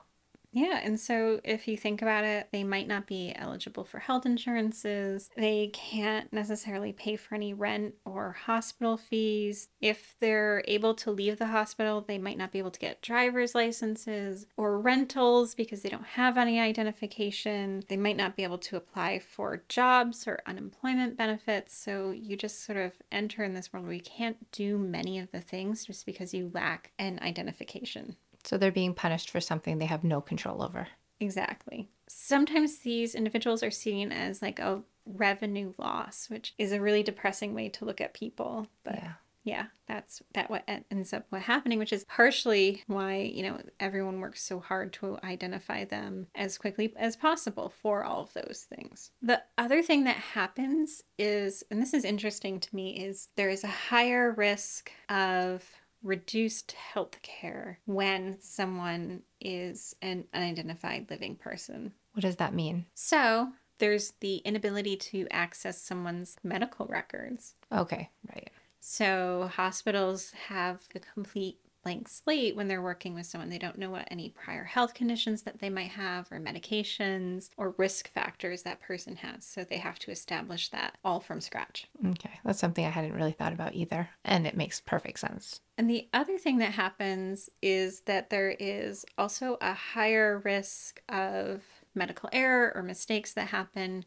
Yeah, 0.58 0.80
and 0.84 1.00
so 1.00 1.40
if 1.44 1.68
you 1.68 1.78
think 1.78 2.02
about 2.02 2.24
it, 2.24 2.48
they 2.52 2.64
might 2.64 2.88
not 2.88 3.06
be 3.06 3.32
eligible 3.36 3.84
for 3.84 4.00
health 4.00 4.26
insurances. 4.26 5.30
They 5.38 5.68
can't 5.68 6.34
necessarily 6.34 6.92
pay 6.92 7.16
for 7.16 7.36
any 7.36 7.54
rent 7.54 7.94
or 8.06 8.32
hospital 8.32 8.98
fees. 8.98 9.68
If 9.82 10.16
they're 10.20 10.64
able 10.68 10.96
to 10.96 11.12
leave 11.12 11.38
the 11.38 11.46
hospital, 11.46 12.02
they 12.02 12.18
might 12.18 12.40
not 12.40 12.52
be 12.52 12.58
able 12.58 12.72
to 12.72 12.80
get 12.80 13.04
driver's 13.04 13.54
licenses 13.54 14.48
or 14.58 14.80
rentals 14.80 15.54
because 15.54 15.84
they 15.84 15.90
don't 15.90 16.04
have 16.04 16.40
any 16.40 16.60
identification. 16.60 17.84
They 17.88 17.96
might 17.96 18.18
not 18.18 18.36
be 18.36 18.44
able 18.44 18.58
to 18.58 18.78
apply 18.78 19.20
for 19.20 19.62
jobs 19.70 20.28
or 20.28 20.40
unemployment 20.48 21.18
benefits. 21.18 21.78
So 21.78 22.10
you 22.10 22.36
just 22.36 22.66
sort 22.66 22.80
of 22.80 22.94
enter 23.12 23.44
in 23.44 23.54
this 23.54 23.72
world 23.72 23.86
where 23.86 23.94
you 23.94 24.02
can't 24.02 24.52
do 24.52 24.80
many 24.80 25.20
of 25.20 25.32
the 25.32 25.42
things 25.42 25.86
just 25.86 26.08
because 26.08 26.34
you 26.34 26.50
lack 26.52 26.94
an 26.98 27.20
identification. 27.22 28.16
So 28.48 28.58
they're 28.58 28.72
being 28.72 28.94
punished 28.94 29.30
for 29.30 29.42
something 29.42 29.78
they 29.78 29.86
have 29.86 30.04
no 30.04 30.22
control 30.22 30.64
over. 30.64 30.88
Exactly. 31.20 31.90
Sometimes 32.08 32.80
these 32.80 33.14
individuals 33.14 33.62
are 33.64 33.72
seen 33.72 34.12
as 34.12 34.42
like 34.42 34.60
a 34.60 34.82
revenue 35.06 35.74
loss, 35.78 36.30
which 36.30 36.54
is 36.58 36.72
a 36.72 36.82
really 36.82 37.04
depressing 37.04 37.54
way 37.54 37.70
to 37.70 37.86
look 37.86 38.00
at 38.00 38.14
people. 38.14 38.68
But 38.84 38.96
Yeah. 38.96 39.14
yeah, 39.44 39.66
that's 39.88 40.22
that 40.34 40.50
what 40.50 40.64
ends 40.92 41.12
up 41.14 41.26
what 41.30 41.42
happening, 41.42 41.80
which 41.80 41.92
is 41.92 42.06
partially 42.06 42.84
why 42.88 43.16
you 43.18 43.44
know 43.44 43.60
everyone 43.80 44.20
works 44.22 44.42
so 44.44 44.60
hard 44.60 44.94
to 44.94 45.18
identify 45.24 45.84
them 45.84 46.28
as 46.36 46.58
quickly 46.58 46.94
as 46.98 47.16
possible 47.18 47.68
for 47.70 48.04
all 48.04 48.22
of 48.22 48.34
those 48.34 48.66
things. 48.70 49.12
The 49.22 49.42
other 49.58 49.82
thing 49.82 50.04
that 50.06 50.16
happens 50.18 51.04
is, 51.18 51.64
and 51.72 51.82
this 51.82 51.94
is 51.94 52.06
interesting 52.06 52.60
to 52.62 52.76
me, 52.76 53.04
is 53.06 53.30
there 53.36 53.50
is 53.50 53.64
a 53.66 53.68
higher 53.68 54.32
risk 54.32 54.92
of 55.10 55.66
reduced 56.08 56.72
health 56.72 57.22
care 57.22 57.80
when 57.86 58.38
someone 58.40 59.22
is 59.42 59.96
an 60.02 60.26
unidentified 60.34 61.08
living 61.10 61.36
person. 61.36 61.94
What 62.14 62.22
does 62.22 62.38
that 62.38 62.54
mean? 62.54 62.86
So 62.96 63.50
there's 63.80 64.14
the 64.22 64.38
inability 64.38 64.96
to 64.96 65.28
access 65.30 65.82
someone's 65.82 66.38
medical 66.44 66.88
records. 66.88 67.56
Okay, 67.72 68.10
right. 68.34 68.50
So 68.80 69.52
hospitals 69.54 70.32
have 70.48 70.82
a 70.96 71.00
complete 71.00 71.60
blank 71.88 72.10
slate 72.10 72.54
when 72.54 72.68
they're 72.68 72.82
working 72.82 73.14
with 73.14 73.26
someone. 73.26 73.50
They 73.50 73.58
don't 73.58 73.78
know 73.78 73.90
what 73.90 74.10
any 74.12 74.28
prior 74.28 74.66
health 74.66 74.94
conditions 74.94 75.44
that 75.44 75.60
they 75.60 75.70
might 75.70 75.92
have, 75.92 76.30
or 76.30 76.38
medications, 76.38 77.50
or 77.56 77.76
risk 77.78 78.10
factors 78.10 78.64
that 78.64 78.82
person 78.82 79.16
has. 79.16 79.46
So 79.46 79.64
they 79.64 79.78
have 79.78 79.98
to 80.00 80.12
establish 80.12 80.68
that 80.72 80.98
all 81.06 81.22
from 81.22 81.40
scratch. 81.40 81.88
Okay. 82.06 82.42
That's 82.44 82.60
something 82.60 82.86
I 82.86 82.90
hadn't 82.90 83.14
really 83.14 83.32
thought 83.32 83.54
about 83.54 83.74
either. 83.74 84.10
And 84.26 84.46
it 84.46 84.58
makes 84.58 84.82
perfect 84.82 85.20
sense. 85.20 85.62
And 85.78 85.90
the 85.90 86.10
other 86.12 86.38
thing 86.38 86.58
that 86.58 86.74
happens 86.74 87.50
is 87.62 88.02
that 88.02 88.30
there 88.30 88.54
is 88.60 89.06
also 89.18 89.58
a 89.62 89.72
higher 89.72 90.42
risk 90.44 91.02
of 91.08 91.64
medical 91.96 92.28
error 92.34 92.74
or 92.76 92.84
mistakes 92.84 93.32
that 93.36 93.48
happen 93.48 94.04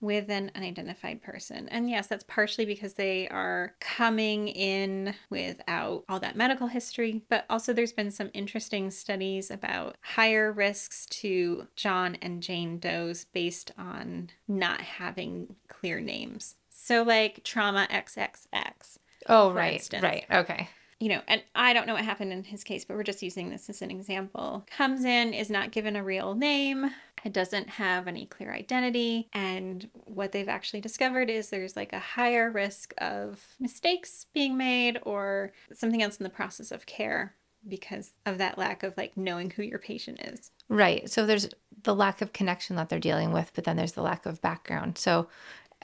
with 0.00 0.30
an 0.30 0.50
unidentified 0.54 1.22
person. 1.22 1.68
And 1.68 1.90
yes, 1.90 2.06
that's 2.06 2.24
partially 2.24 2.64
because 2.64 2.94
they 2.94 3.28
are 3.28 3.74
coming 3.80 4.48
in 4.48 5.14
without 5.30 6.04
all 6.08 6.20
that 6.20 6.36
medical 6.36 6.68
history, 6.68 7.22
but 7.28 7.44
also 7.50 7.72
there's 7.72 7.92
been 7.92 8.10
some 8.10 8.30
interesting 8.34 8.90
studies 8.90 9.50
about 9.50 9.96
higher 10.02 10.52
risks 10.52 11.06
to 11.06 11.66
John 11.76 12.16
and 12.22 12.42
Jane 12.42 12.78
Doe's 12.78 13.24
based 13.24 13.72
on 13.76 14.30
not 14.46 14.80
having 14.80 15.56
clear 15.68 16.00
names. 16.00 16.56
So, 16.70 17.02
like 17.02 17.42
trauma 17.44 17.86
XXX 17.90 18.98
Oh, 19.26 19.50
For 19.50 19.58
right. 19.58 19.74
instance. 19.74 20.02
Right. 20.02 20.24
Okay. 20.30 20.68
You 21.00 21.08
know, 21.08 21.22
and 21.28 21.42
I 21.54 21.72
don't 21.72 21.86
know 21.86 21.94
what 21.94 22.04
happened 22.04 22.32
in 22.32 22.44
his 22.44 22.64
case, 22.64 22.84
but 22.84 22.96
we're 22.96 23.04
just 23.04 23.22
using 23.22 23.50
this 23.50 23.70
as 23.70 23.82
an 23.82 23.90
example. 23.90 24.66
Comes 24.70 25.04
in, 25.04 25.32
is 25.32 25.50
not 25.50 25.70
given 25.70 25.94
a 25.94 26.02
real 26.02 26.34
name, 26.34 26.90
it 27.24 27.32
doesn't 27.32 27.68
have 27.68 28.08
any 28.08 28.26
clear 28.26 28.52
identity. 28.52 29.28
And 29.32 29.88
what 30.04 30.32
they've 30.32 30.48
actually 30.48 30.80
discovered 30.80 31.30
is 31.30 31.50
there's 31.50 31.76
like 31.76 31.92
a 31.92 31.98
higher 31.98 32.50
risk 32.50 32.94
of 32.98 33.44
mistakes 33.58 34.26
being 34.32 34.56
made 34.56 34.98
or 35.02 35.52
something 35.72 36.02
else 36.02 36.16
in 36.16 36.24
the 36.24 36.30
process 36.30 36.70
of 36.70 36.86
care 36.86 37.34
because 37.66 38.12
of 38.24 38.38
that 38.38 38.56
lack 38.56 38.82
of 38.82 38.96
like 38.96 39.16
knowing 39.16 39.50
who 39.50 39.62
your 39.62 39.78
patient 39.78 40.20
is. 40.22 40.50
Right. 40.68 41.10
So 41.10 41.26
there's 41.26 41.48
the 41.82 41.94
lack 41.94 42.22
of 42.22 42.32
connection 42.32 42.76
that 42.76 42.88
they're 42.88 42.98
dealing 42.98 43.32
with, 43.32 43.52
but 43.54 43.64
then 43.64 43.76
there's 43.76 43.92
the 43.92 44.02
lack 44.02 44.26
of 44.26 44.40
background. 44.40 44.98
So, 44.98 45.28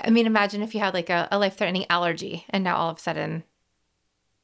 I 0.00 0.10
mean, 0.10 0.26
imagine 0.26 0.62
if 0.62 0.74
you 0.74 0.80
had 0.80 0.94
like 0.94 1.10
a, 1.10 1.28
a 1.30 1.38
life 1.38 1.56
threatening 1.56 1.86
allergy 1.90 2.44
and 2.50 2.64
now 2.64 2.76
all 2.76 2.90
of 2.90 2.98
a 2.98 3.00
sudden 3.00 3.44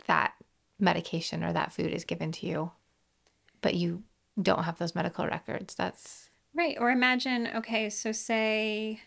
that 0.07 0.35
medication 0.81 1.45
or 1.45 1.53
that 1.53 1.73
food 1.73 1.93
is 1.93 2.05
given 2.05 2.33
to 2.33 2.47
you, 2.47 2.73
but 3.61 3.75
you 3.75 4.03
don't 4.41 4.65
have 4.65 4.79
those 4.79 4.95
medical 4.95 5.27
records. 5.27 5.75
That's 5.75 6.31
Right. 6.55 6.77
Or 6.81 6.91
imagine, 6.91 7.49
okay, 7.55 7.91
so 7.91 8.13
say, 8.13 9.01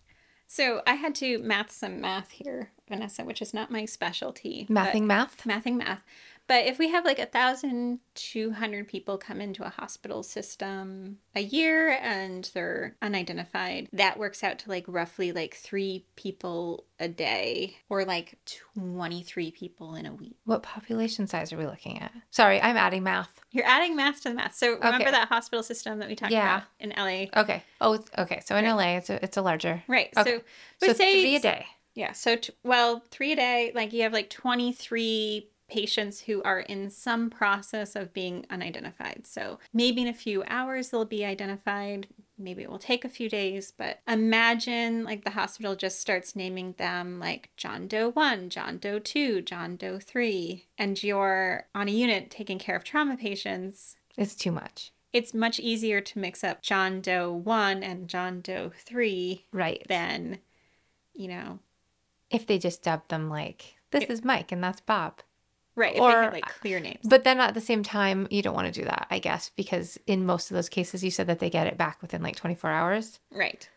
so 0.47 0.81
I 0.87 0.93
had 0.95 1.13
to 1.15 1.39
math 1.39 1.71
some 1.71 1.99
math 1.99 2.31
here, 2.31 2.71
Vanessa, 2.87 3.25
which 3.25 3.41
is 3.41 3.53
not 3.53 3.71
my 3.71 3.85
specialty. 3.85 4.65
mathing 4.69 5.03
math. 5.03 5.43
mathing 5.43 5.75
math. 5.75 6.01
But 6.47 6.65
if 6.65 6.77
we 6.77 6.89
have 6.89 7.05
like 7.05 7.19
a 7.19 7.25
thousand 7.25 7.99
two 8.15 8.51
hundred 8.51 8.87
people 8.87 9.17
come 9.17 9.39
into 9.39 9.65
a 9.65 9.69
hospital 9.69 10.23
system 10.23 11.19
a 11.35 11.39
year 11.41 11.89
and 12.01 12.49
they're 12.53 12.95
unidentified, 13.01 13.87
that 13.93 14.19
works 14.19 14.43
out 14.43 14.59
to 14.59 14.69
like 14.69 14.83
roughly 14.87 15.31
like 15.31 15.55
three 15.55 16.05
people 16.15 16.85
a 16.99 17.07
day 17.07 17.77
or 17.89 18.03
like 18.05 18.37
twenty 18.75 19.23
three 19.23 19.51
people 19.51 19.95
in 19.95 20.05
a 20.05 20.13
week. 20.13 20.35
What 20.45 20.63
population 20.63 21.27
size 21.27 21.53
are 21.53 21.57
we 21.57 21.65
looking 21.65 21.99
at? 22.01 22.11
Sorry, 22.29 22.61
I'm 22.61 22.77
adding 22.77 23.03
math. 23.03 23.39
You're 23.51 23.65
adding 23.65 23.95
math 23.95 24.21
to 24.23 24.29
the 24.29 24.35
math. 24.35 24.55
So 24.55 24.73
remember 24.75 25.03
Okay. 25.03 25.11
that 25.11 25.29
hospital 25.29 25.63
system 25.63 25.99
that 25.99 26.09
we 26.09 26.15
talked 26.15 26.33
Yeah. 26.33 26.57
about 26.57 26.67
in 26.79 26.93
LA? 26.97 27.27
Okay. 27.41 27.63
Oh, 27.79 28.03
okay. 28.17 28.41
So 28.45 28.55
in 28.57 28.65
Right. 28.65 28.71
LA, 28.73 28.97
it's 28.97 29.09
a, 29.09 29.23
it's 29.23 29.37
a 29.37 29.41
larger. 29.41 29.81
Right. 29.87 30.09
Okay. 30.17 30.39
So 30.79 30.87
So 30.87 30.93
say 30.93 31.21
three 31.21 31.35
a 31.37 31.39
day. 31.39 31.65
Yeah. 31.95 32.13
So, 32.13 32.35
t- 32.37 32.51
well, 32.63 33.03
three 33.11 33.33
a 33.33 33.35
day, 33.35 33.71
like 33.75 33.93
you 33.93 34.01
have 34.01 34.13
like 34.13 34.29
23 34.31 35.47
patients 35.73 36.21
who 36.21 36.41
are 36.43 36.59
in 36.59 36.89
some 36.89 37.29
process 37.29 37.95
of 37.95 38.13
being 38.13 38.45
unidentified. 38.49 39.25
So, 39.25 39.59
maybe 39.73 40.01
in 40.03 40.07
a 40.07 40.13
few 40.13 40.43
hours 40.47 40.89
they'll 40.89 41.05
be 41.05 41.25
identified. 41.25 42.07
Maybe 42.37 42.63
it 42.63 42.69
will 42.69 42.79
take 42.79 43.05
a 43.05 43.09
few 43.09 43.29
days, 43.29 43.71
but 43.75 43.99
imagine 44.07 45.03
like 45.03 45.23
the 45.23 45.31
hospital 45.31 45.75
just 45.75 45.99
starts 45.99 46.35
naming 46.35 46.73
them 46.77 47.19
like 47.19 47.49
John 47.57 47.87
Doe 47.87 48.09
1, 48.11 48.49
John 48.49 48.77
Doe 48.77 48.99
2, 48.99 49.41
John 49.41 49.75
Doe 49.75 49.99
3, 49.99 50.65
and 50.77 51.01
you're 51.01 51.67
on 51.75 51.87
a 51.87 51.91
unit 51.91 52.29
taking 52.29 52.59
care 52.59 52.75
of 52.75 52.83
trauma 52.83 53.15
patients. 53.17 53.95
It's 54.17 54.35
too 54.35 54.51
much. 54.51 54.91
It's 55.13 55.33
much 55.33 55.59
easier 55.59 56.01
to 56.01 56.19
mix 56.19 56.43
up 56.43 56.61
John 56.63 56.99
Doe 57.01 57.31
1 57.31 57.83
and 57.83 58.07
John 58.07 58.41
Doe 58.41 58.71
3 58.77 59.45
Right. 59.51 59.83
than, 59.87 60.39
you 61.13 61.27
know, 61.27 61.59
If 62.31 62.47
they 62.47 62.57
just 62.57 62.81
dub 62.83 63.07
them 63.09 63.29
like, 63.29 63.75
this 63.91 64.05
is 64.05 64.23
Mike 64.23 64.51
and 64.51 64.63
that's 64.63 64.81
Bob. 64.81 65.21
Right. 65.75 65.95
If 65.95 66.01
Or- 66.01 66.31
like 66.31 66.45
clear 66.59 66.79
names. 66.79 66.99
But 67.03 67.23
then 67.23 67.39
at 67.39 67.53
the 67.55 67.61
same 67.61 67.81
time, 67.83 68.27
you 68.29 68.41
don't 68.41 68.53
want 68.53 68.71
to 68.73 68.79
do 68.79 68.85
that, 68.85 69.07
I 69.09 69.19
guess, 69.19 69.49
because 69.55 69.97
in 70.05 70.25
most 70.25 70.51
of 70.51 70.55
those 70.55 70.69
cases, 70.69 71.03
you 71.03 71.09
said 71.11 71.27
that 71.27 71.39
they 71.39 71.49
get 71.49 71.65
it 71.67 71.77
back 71.77 72.01
within 72.01 72.21
like 72.21 72.35
24 72.35 72.69
hours. 72.69 73.19
right. 73.31 73.67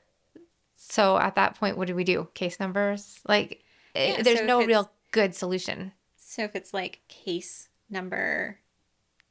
So 0.79 1.17
at 1.17 1.35
that 1.37 1.59
point, 1.59 1.79
what 1.79 1.89
do 1.89 1.95
we 1.95 2.05
do? 2.05 2.29
Case 2.35 2.61
numbers? 2.61 3.19
Like, 3.27 3.65
eh, 3.95 4.17
Yeah, 4.17 4.23
there's 4.23 4.41
so 4.41 4.45
no 4.47 4.63
real 4.65 4.91
good 5.11 5.35
solution. 5.35 5.93
So 6.19 6.43
if 6.45 6.55
it's 6.55 6.75
like 6.75 7.01
case 7.09 7.71
number 7.89 8.59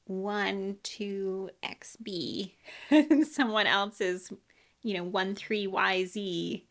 one 0.05 0.77
two 0.83 1.49
XB 1.63 2.51
and 2.89 3.25
someone 3.27 3.67
else 3.67 4.01
is, 4.01 4.31
you 4.81 4.95
know, 4.95 5.03
one 5.03 5.35
three 5.35 5.67
YZ, 5.67 6.63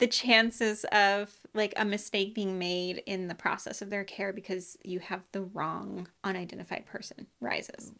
the 0.00 0.06
chances 0.08 0.84
of 0.90 1.32
like 1.54 1.72
a 1.76 1.84
mistake 1.84 2.34
being 2.34 2.58
made 2.58 3.02
in 3.06 3.28
the 3.28 3.34
process 3.34 3.80
of 3.80 3.90
their 3.90 4.02
care 4.04 4.32
because 4.32 4.76
you 4.82 4.98
have 4.98 5.22
the 5.32 5.42
wrong 5.42 6.08
unidentified 6.24 6.86
person 6.86 7.26
rises. 7.40 7.92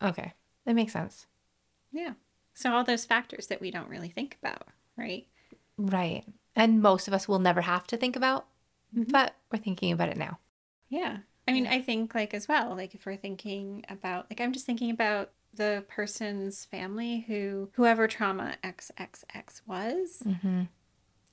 Okay. 0.00 0.32
That 0.64 0.74
makes 0.74 0.92
sense. 0.92 1.26
Yeah. 1.92 2.12
So 2.54 2.72
all 2.72 2.84
those 2.84 3.04
factors 3.04 3.48
that 3.48 3.60
we 3.60 3.70
don't 3.70 3.88
really 3.88 4.08
think 4.08 4.36
about, 4.42 4.68
right? 4.96 5.26
Right. 5.76 6.24
And 6.54 6.80
most 6.80 7.08
of 7.08 7.14
us 7.14 7.26
will 7.28 7.38
never 7.38 7.62
have 7.62 7.86
to 7.88 7.96
think 7.96 8.16
about, 8.16 8.46
Mhm. 8.96 9.10
but 9.10 9.34
we're 9.50 9.58
thinking 9.58 9.92
about 9.92 10.08
it 10.08 10.16
now. 10.16 10.38
Yeah. 10.88 11.18
I 11.48 11.52
mean, 11.52 11.66
I 11.66 11.80
think 11.80 12.14
like 12.14 12.34
as 12.34 12.48
well, 12.48 12.74
like 12.74 12.94
if 12.94 13.06
we're 13.06 13.16
thinking 13.16 13.84
about 13.88 14.28
like 14.30 14.40
I'm 14.40 14.52
just 14.52 14.66
thinking 14.66 14.90
about 14.90 15.30
the 15.54 15.84
person's 15.88 16.64
family 16.64 17.20
who 17.28 17.70
whoever 17.74 18.06
trauma 18.08 18.56
XXX 18.64 19.62
was 19.66 20.22
Mm-hmm. 20.26 20.62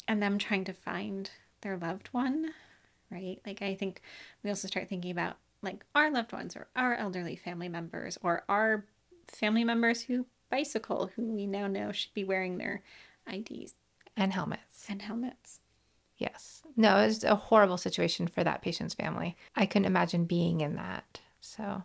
And 0.07 0.21
them 0.21 0.37
trying 0.37 0.63
to 0.65 0.73
find 0.73 1.29
their 1.61 1.77
loved 1.77 2.07
one, 2.11 2.51
right? 3.11 3.39
Like 3.45 3.61
I 3.61 3.75
think 3.75 4.01
we 4.43 4.49
also 4.49 4.67
start 4.67 4.89
thinking 4.89 5.11
about 5.11 5.37
like 5.61 5.83
our 5.95 6.11
loved 6.11 6.33
ones 6.33 6.55
or 6.55 6.67
our 6.75 6.95
elderly 6.95 7.35
family 7.35 7.69
members 7.69 8.17
or 8.21 8.43
our 8.49 8.85
family 9.27 9.63
members 9.63 10.01
who 10.03 10.25
bicycle 10.49 11.09
who 11.15 11.33
we 11.33 11.47
now 11.47 11.67
know 11.67 11.91
should 11.91 12.13
be 12.13 12.23
wearing 12.23 12.57
their 12.57 12.83
IDs 13.31 13.73
And 14.17 14.33
helmets. 14.33 14.85
and 14.89 15.01
helmets. 15.01 15.59
Yes. 16.17 16.61
No, 16.75 16.97
it 16.99 17.05
was 17.07 17.23
a 17.23 17.35
horrible 17.35 17.77
situation 17.77 18.27
for 18.27 18.43
that 18.43 18.61
patient's 18.61 18.93
family. 18.93 19.35
I 19.55 19.65
couldn't 19.65 19.85
imagine 19.85 20.25
being 20.25 20.61
in 20.61 20.75
that. 20.75 21.21
So, 21.41 21.83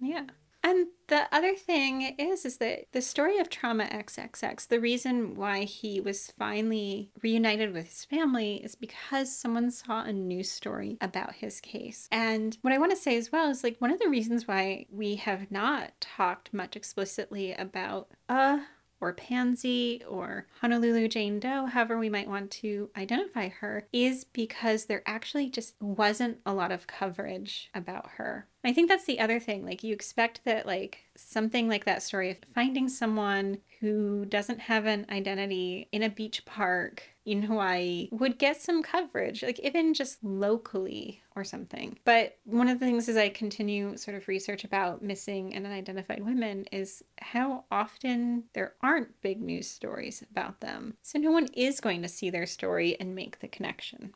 Yeah. 0.00 0.26
And 0.62 0.88
the 1.08 1.26
other 1.32 1.54
thing 1.54 2.14
is, 2.18 2.44
is 2.44 2.58
that 2.58 2.86
the 2.92 3.02
story 3.02 3.38
of 3.38 3.48
Trauma 3.48 3.84
XXX, 3.84 4.68
the 4.68 4.80
reason 4.80 5.34
why 5.34 5.64
he 5.64 6.00
was 6.00 6.32
finally 6.38 7.10
reunited 7.22 7.72
with 7.72 7.88
his 7.88 8.04
family 8.04 8.56
is 8.56 8.74
because 8.74 9.34
someone 9.34 9.70
saw 9.70 10.02
a 10.02 10.12
news 10.12 10.50
story 10.50 10.98
about 11.00 11.34
his 11.34 11.60
case. 11.60 12.08
And 12.10 12.56
what 12.62 12.72
I 12.72 12.78
want 12.78 12.90
to 12.90 12.96
say 12.96 13.16
as 13.16 13.30
well 13.30 13.50
is 13.50 13.62
like 13.62 13.76
one 13.78 13.90
of 13.90 13.98
the 13.98 14.08
reasons 14.08 14.46
why 14.46 14.86
we 14.90 15.16
have 15.16 15.50
not 15.50 15.92
talked 16.00 16.52
much 16.52 16.76
explicitly 16.76 17.52
about 17.52 18.08
uh 18.28 18.58
or 19.00 19.12
Pansy 19.12 20.02
or 20.08 20.46
Honolulu 20.60 21.08
Jane 21.08 21.38
Doe, 21.38 21.66
however 21.66 21.98
we 21.98 22.08
might 22.08 22.28
want 22.28 22.50
to 22.52 22.90
identify 22.96 23.48
her, 23.48 23.86
is 23.92 24.24
because 24.24 24.86
there 24.86 25.02
actually 25.06 25.50
just 25.50 25.74
wasn't 25.80 26.38
a 26.46 26.54
lot 26.54 26.72
of 26.72 26.86
coverage 26.86 27.70
about 27.74 28.10
her. 28.16 28.46
I 28.66 28.72
think 28.72 28.88
that's 28.88 29.04
the 29.04 29.20
other 29.20 29.38
thing. 29.38 29.64
Like, 29.64 29.84
you 29.84 29.94
expect 29.94 30.44
that, 30.44 30.66
like, 30.66 31.04
something 31.14 31.68
like 31.68 31.84
that 31.84 32.02
story 32.02 32.30
of 32.30 32.38
finding 32.54 32.88
someone 32.88 33.58
who 33.80 34.24
doesn't 34.24 34.60
have 34.60 34.86
an 34.86 35.06
identity 35.10 35.88
in 35.92 36.02
a 36.02 36.10
beach 36.10 36.44
park 36.44 37.02
in 37.24 37.42
Hawaii 37.42 38.08
would 38.12 38.38
get 38.38 38.60
some 38.60 38.82
coverage, 38.82 39.42
like 39.42 39.58
even 39.60 39.92
just 39.94 40.22
locally 40.22 41.22
or 41.34 41.44
something. 41.44 41.98
But 42.04 42.38
one 42.44 42.68
of 42.68 42.78
the 42.78 42.86
things 42.86 43.08
as 43.08 43.16
I 43.16 43.28
continue 43.28 43.96
sort 43.96 44.16
of 44.16 44.28
research 44.28 44.64
about 44.64 45.02
missing 45.02 45.54
and 45.54 45.66
unidentified 45.66 46.24
women 46.24 46.66
is 46.72 47.02
how 47.20 47.64
often 47.70 48.44
there 48.54 48.74
aren't 48.80 49.20
big 49.22 49.42
news 49.42 49.68
stories 49.68 50.22
about 50.30 50.60
them. 50.60 50.94
So 51.02 51.18
no 51.18 51.32
one 51.32 51.48
is 51.52 51.80
going 51.80 52.02
to 52.02 52.08
see 52.08 52.30
their 52.30 52.46
story 52.46 52.96
and 53.00 53.14
make 53.14 53.40
the 53.40 53.48
connection. 53.48 54.14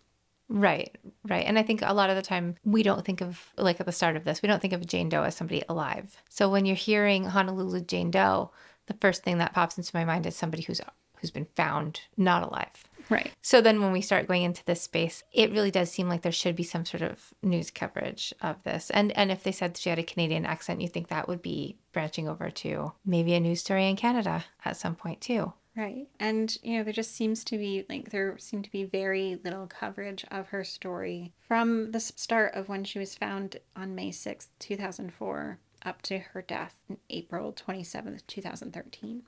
Right, 0.52 0.98
right. 1.28 1.46
And 1.46 1.58
I 1.58 1.62
think 1.62 1.80
a 1.80 1.94
lot 1.94 2.10
of 2.10 2.16
the 2.16 2.22
time 2.22 2.56
we 2.64 2.82
don't 2.82 3.04
think 3.04 3.20
of, 3.20 3.40
like 3.56 3.78
at 3.78 3.86
the 3.86 3.92
start 3.92 4.16
of 4.16 4.24
this, 4.24 4.42
we 4.42 4.48
don't 4.48 4.60
think 4.60 4.72
of 4.72 4.84
Jane 4.84 5.08
Doe 5.08 5.22
as 5.22 5.36
somebody 5.36 5.62
alive. 5.68 6.20
So 6.28 6.50
when 6.50 6.66
you're 6.66 6.74
hearing 6.74 7.24
Honolulu 7.26 7.82
Jane 7.82 8.10
Doe, 8.10 8.50
the 8.86 8.96
first 9.00 9.22
thing 9.22 9.38
that 9.38 9.54
pops 9.54 9.78
into 9.78 9.94
my 9.94 10.04
mind 10.04 10.26
is 10.26 10.34
somebody 10.34 10.64
who's 10.64 10.80
who's 11.20 11.30
been 11.30 11.46
found 11.54 12.00
not 12.16 12.42
alive. 12.42 12.84
Right. 13.08 13.30
So 13.42 13.60
then 13.60 13.80
when 13.80 13.92
we 13.92 14.00
start 14.00 14.26
going 14.26 14.42
into 14.42 14.64
this 14.64 14.82
space, 14.82 15.22
it 15.32 15.50
really 15.50 15.70
does 15.70 15.90
seem 15.90 16.08
like 16.08 16.22
there 16.22 16.32
should 16.32 16.56
be 16.56 16.62
some 16.62 16.84
sort 16.84 17.02
of 17.02 17.32
news 17.42 17.70
coverage 17.70 18.34
of 18.40 18.62
this. 18.64 18.90
And 18.90 19.12
and 19.12 19.30
if 19.30 19.44
they 19.44 19.52
said 19.52 19.76
she 19.76 19.90
had 19.90 19.98
a 20.00 20.04
Canadian 20.04 20.46
accent, 20.46 20.80
you 20.80 20.88
think 20.88 21.08
that 21.08 21.28
would 21.28 21.42
be 21.42 21.76
branching 21.92 22.28
over 22.28 22.50
to 22.50 22.92
maybe 23.04 23.34
a 23.34 23.40
news 23.40 23.60
story 23.60 23.88
in 23.88 23.96
Canada 23.96 24.44
at 24.64 24.76
some 24.76 24.96
point 24.96 25.20
too. 25.20 25.52
Right. 25.76 26.08
And, 26.18 26.56
you 26.62 26.78
know, 26.78 26.84
there 26.84 26.92
just 26.92 27.14
seems 27.14 27.44
to 27.44 27.56
be, 27.56 27.86
like, 27.88 28.10
there 28.10 28.36
seemed 28.38 28.64
to 28.64 28.72
be 28.72 28.84
very 28.84 29.38
little 29.44 29.66
coverage 29.66 30.24
of 30.30 30.48
her 30.48 30.64
story 30.64 31.32
from 31.38 31.92
the 31.92 32.00
start 32.00 32.54
of 32.54 32.68
when 32.68 32.84
she 32.84 32.98
was 32.98 33.14
found 33.14 33.56
on 33.76 33.94
May 33.94 34.10
6th, 34.10 34.48
2004, 34.58 35.58
up 35.84 36.02
to 36.02 36.18
her 36.18 36.42
death 36.42 36.78
in 36.88 36.98
April 37.08 37.52
27th, 37.52 38.26
2013. 38.26 39.22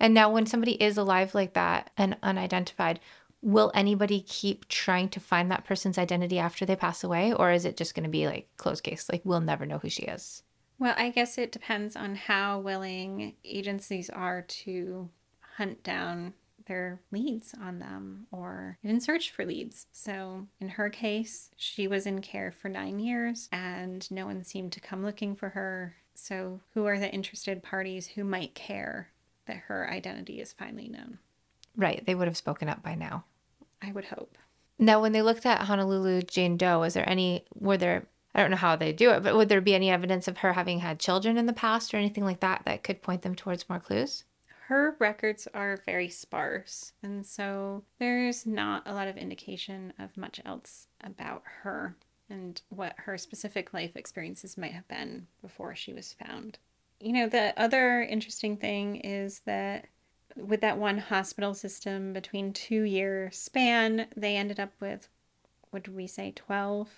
And 0.00 0.14
now, 0.14 0.30
when 0.32 0.46
somebody 0.46 0.82
is 0.82 0.96
alive 0.96 1.34
like 1.34 1.52
that 1.52 1.90
and 1.96 2.16
unidentified, 2.22 2.98
will 3.42 3.70
anybody 3.74 4.20
keep 4.20 4.68
trying 4.68 5.08
to 5.10 5.20
find 5.20 5.50
that 5.50 5.64
person's 5.64 5.98
identity 5.98 6.38
after 6.38 6.64
they 6.64 6.74
pass 6.74 7.04
away? 7.04 7.32
Or 7.32 7.52
is 7.52 7.64
it 7.64 7.76
just 7.76 7.94
going 7.94 8.04
to 8.04 8.10
be 8.10 8.26
like 8.26 8.48
closed 8.56 8.82
case? 8.82 9.08
Like, 9.10 9.22
we'll 9.24 9.40
never 9.40 9.66
know 9.66 9.78
who 9.78 9.90
she 9.90 10.04
is? 10.04 10.42
Well, 10.78 10.94
I 10.96 11.10
guess 11.10 11.38
it 11.38 11.52
depends 11.52 11.94
on 11.94 12.16
how 12.16 12.58
willing 12.58 13.34
agencies 13.44 14.10
are 14.10 14.42
to 14.42 15.10
hunt 15.56 15.82
down 15.82 16.34
their 16.66 17.00
leads 17.10 17.54
on 17.60 17.78
them 17.78 18.26
or 18.30 18.78
even 18.84 19.00
search 19.00 19.30
for 19.30 19.44
leads. 19.44 19.86
So, 19.92 20.46
in 20.60 20.70
her 20.70 20.90
case, 20.90 21.50
she 21.56 21.86
was 21.86 22.06
in 22.06 22.20
care 22.20 22.52
for 22.52 22.68
nine 22.68 22.98
years 22.98 23.48
and 23.52 24.08
no 24.10 24.26
one 24.26 24.44
seemed 24.44 24.72
to 24.72 24.80
come 24.80 25.04
looking 25.04 25.34
for 25.34 25.50
her. 25.50 25.96
So, 26.14 26.60
who 26.74 26.86
are 26.86 26.98
the 26.98 27.10
interested 27.10 27.62
parties 27.62 28.08
who 28.08 28.24
might 28.24 28.54
care 28.54 29.08
that 29.46 29.56
her 29.56 29.90
identity 29.90 30.40
is 30.40 30.52
finally 30.52 30.88
known? 30.88 31.18
Right. 31.76 32.04
They 32.04 32.14
would 32.14 32.28
have 32.28 32.36
spoken 32.36 32.68
up 32.68 32.82
by 32.82 32.94
now. 32.94 33.24
I 33.80 33.92
would 33.92 34.06
hope. 34.06 34.36
Now, 34.78 35.00
when 35.00 35.12
they 35.12 35.22
looked 35.22 35.46
at 35.46 35.62
Honolulu 35.62 36.22
Jane 36.22 36.56
Doe, 36.56 36.80
was 36.80 36.94
there 36.94 37.08
any, 37.08 37.44
were 37.54 37.76
there, 37.76 38.06
I 38.34 38.40
don't 38.40 38.50
know 38.50 38.56
how 38.56 38.76
they 38.76 38.92
do 38.92 39.10
it, 39.10 39.22
but 39.22 39.36
would 39.36 39.48
there 39.48 39.60
be 39.60 39.74
any 39.74 39.90
evidence 39.90 40.28
of 40.28 40.38
her 40.38 40.54
having 40.54 40.80
had 40.80 40.98
children 40.98 41.36
in 41.36 41.46
the 41.46 41.52
past 41.52 41.92
or 41.92 41.98
anything 41.98 42.24
like 42.24 42.40
that 42.40 42.62
that 42.64 42.82
could 42.82 43.02
point 43.02 43.22
them 43.22 43.34
towards 43.34 43.68
more 43.68 43.80
clues? 43.80 44.24
Her 44.72 44.96
records 44.98 45.46
are 45.52 45.82
very 45.84 46.08
sparse, 46.08 46.94
and 47.02 47.26
so 47.26 47.84
there's 47.98 48.46
not 48.46 48.82
a 48.86 48.94
lot 48.94 49.06
of 49.06 49.18
indication 49.18 49.92
of 49.98 50.16
much 50.16 50.40
else 50.46 50.86
about 51.04 51.42
her 51.62 51.94
and 52.30 52.62
what 52.70 52.94
her 52.96 53.18
specific 53.18 53.74
life 53.74 53.94
experiences 53.96 54.56
might 54.56 54.72
have 54.72 54.88
been 54.88 55.26
before 55.42 55.74
she 55.74 55.92
was 55.92 56.14
found. 56.14 56.58
You 57.00 57.12
know, 57.12 57.28
the 57.28 57.52
other 57.60 58.00
interesting 58.00 58.56
thing 58.56 58.96
is 58.96 59.40
that 59.40 59.88
with 60.36 60.62
that 60.62 60.78
one 60.78 60.96
hospital 60.96 61.52
system 61.52 62.14
between 62.14 62.54
two 62.54 62.84
year 62.84 63.28
span, 63.30 64.06
they 64.16 64.38
ended 64.38 64.58
up 64.58 64.72
with, 64.80 65.10
what 65.70 65.82
did 65.82 65.94
we 65.94 66.06
say, 66.06 66.32
12? 66.34 66.88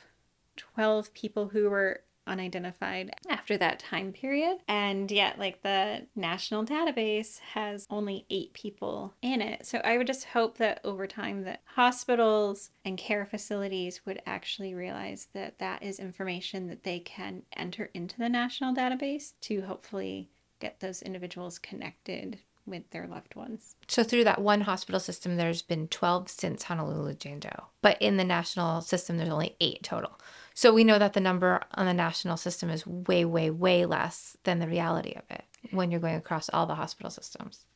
12 0.56 1.12
people 1.12 1.48
who 1.48 1.68
were 1.68 2.02
unidentified 2.26 3.10
after 3.28 3.56
that 3.58 3.78
time 3.78 4.12
period. 4.12 4.58
And 4.68 5.10
yet, 5.10 5.38
like 5.38 5.62
the 5.62 6.06
national 6.16 6.64
database 6.64 7.38
has 7.40 7.86
only 7.90 8.26
eight 8.30 8.52
people 8.52 9.14
in 9.22 9.40
it. 9.40 9.66
So 9.66 9.78
I 9.78 9.98
would 9.98 10.06
just 10.06 10.24
hope 10.26 10.58
that 10.58 10.80
over 10.84 11.06
time 11.06 11.42
that 11.44 11.62
hospitals 11.64 12.70
and 12.84 12.98
care 12.98 13.26
facilities 13.26 14.04
would 14.06 14.22
actually 14.26 14.74
realize 14.74 15.28
that 15.32 15.58
that 15.58 15.82
is 15.82 15.98
information 15.98 16.68
that 16.68 16.84
they 16.84 17.00
can 17.00 17.42
enter 17.56 17.90
into 17.94 18.18
the 18.18 18.28
national 18.28 18.74
database 18.74 19.32
to 19.42 19.62
hopefully 19.62 20.28
get 20.60 20.80
those 20.80 21.02
individuals 21.02 21.58
connected 21.58 22.38
with 22.66 22.88
their 22.90 23.06
loved 23.06 23.34
ones. 23.34 23.76
So 23.88 24.02
through 24.02 24.24
that 24.24 24.40
one 24.40 24.62
hospital 24.62 25.00
system, 25.00 25.36
there's 25.36 25.62
been 25.62 25.88
12 25.88 26.28
since 26.30 26.62
Honolulu 26.62 27.14
Jane 27.14 27.40
Doe. 27.40 27.66
But 27.82 28.00
in 28.00 28.16
the 28.16 28.24
national 28.24 28.80
system, 28.80 29.18
there's 29.18 29.28
only 29.28 29.56
eight 29.60 29.82
total. 29.82 30.18
So 30.54 30.72
we 30.72 30.84
know 30.84 30.98
that 30.98 31.12
the 31.12 31.20
number 31.20 31.60
on 31.74 31.86
the 31.86 31.92
national 31.92 32.36
system 32.36 32.70
is 32.70 32.86
way, 32.86 33.24
way, 33.24 33.50
way 33.50 33.84
less 33.84 34.36
than 34.44 34.60
the 34.60 34.68
reality 34.68 35.12
of 35.14 35.24
it 35.28 35.44
when 35.72 35.90
you're 35.90 36.00
going 36.00 36.14
across 36.14 36.48
all 36.48 36.66
the 36.66 36.76
hospital 36.76 37.10
systems. 37.10 37.66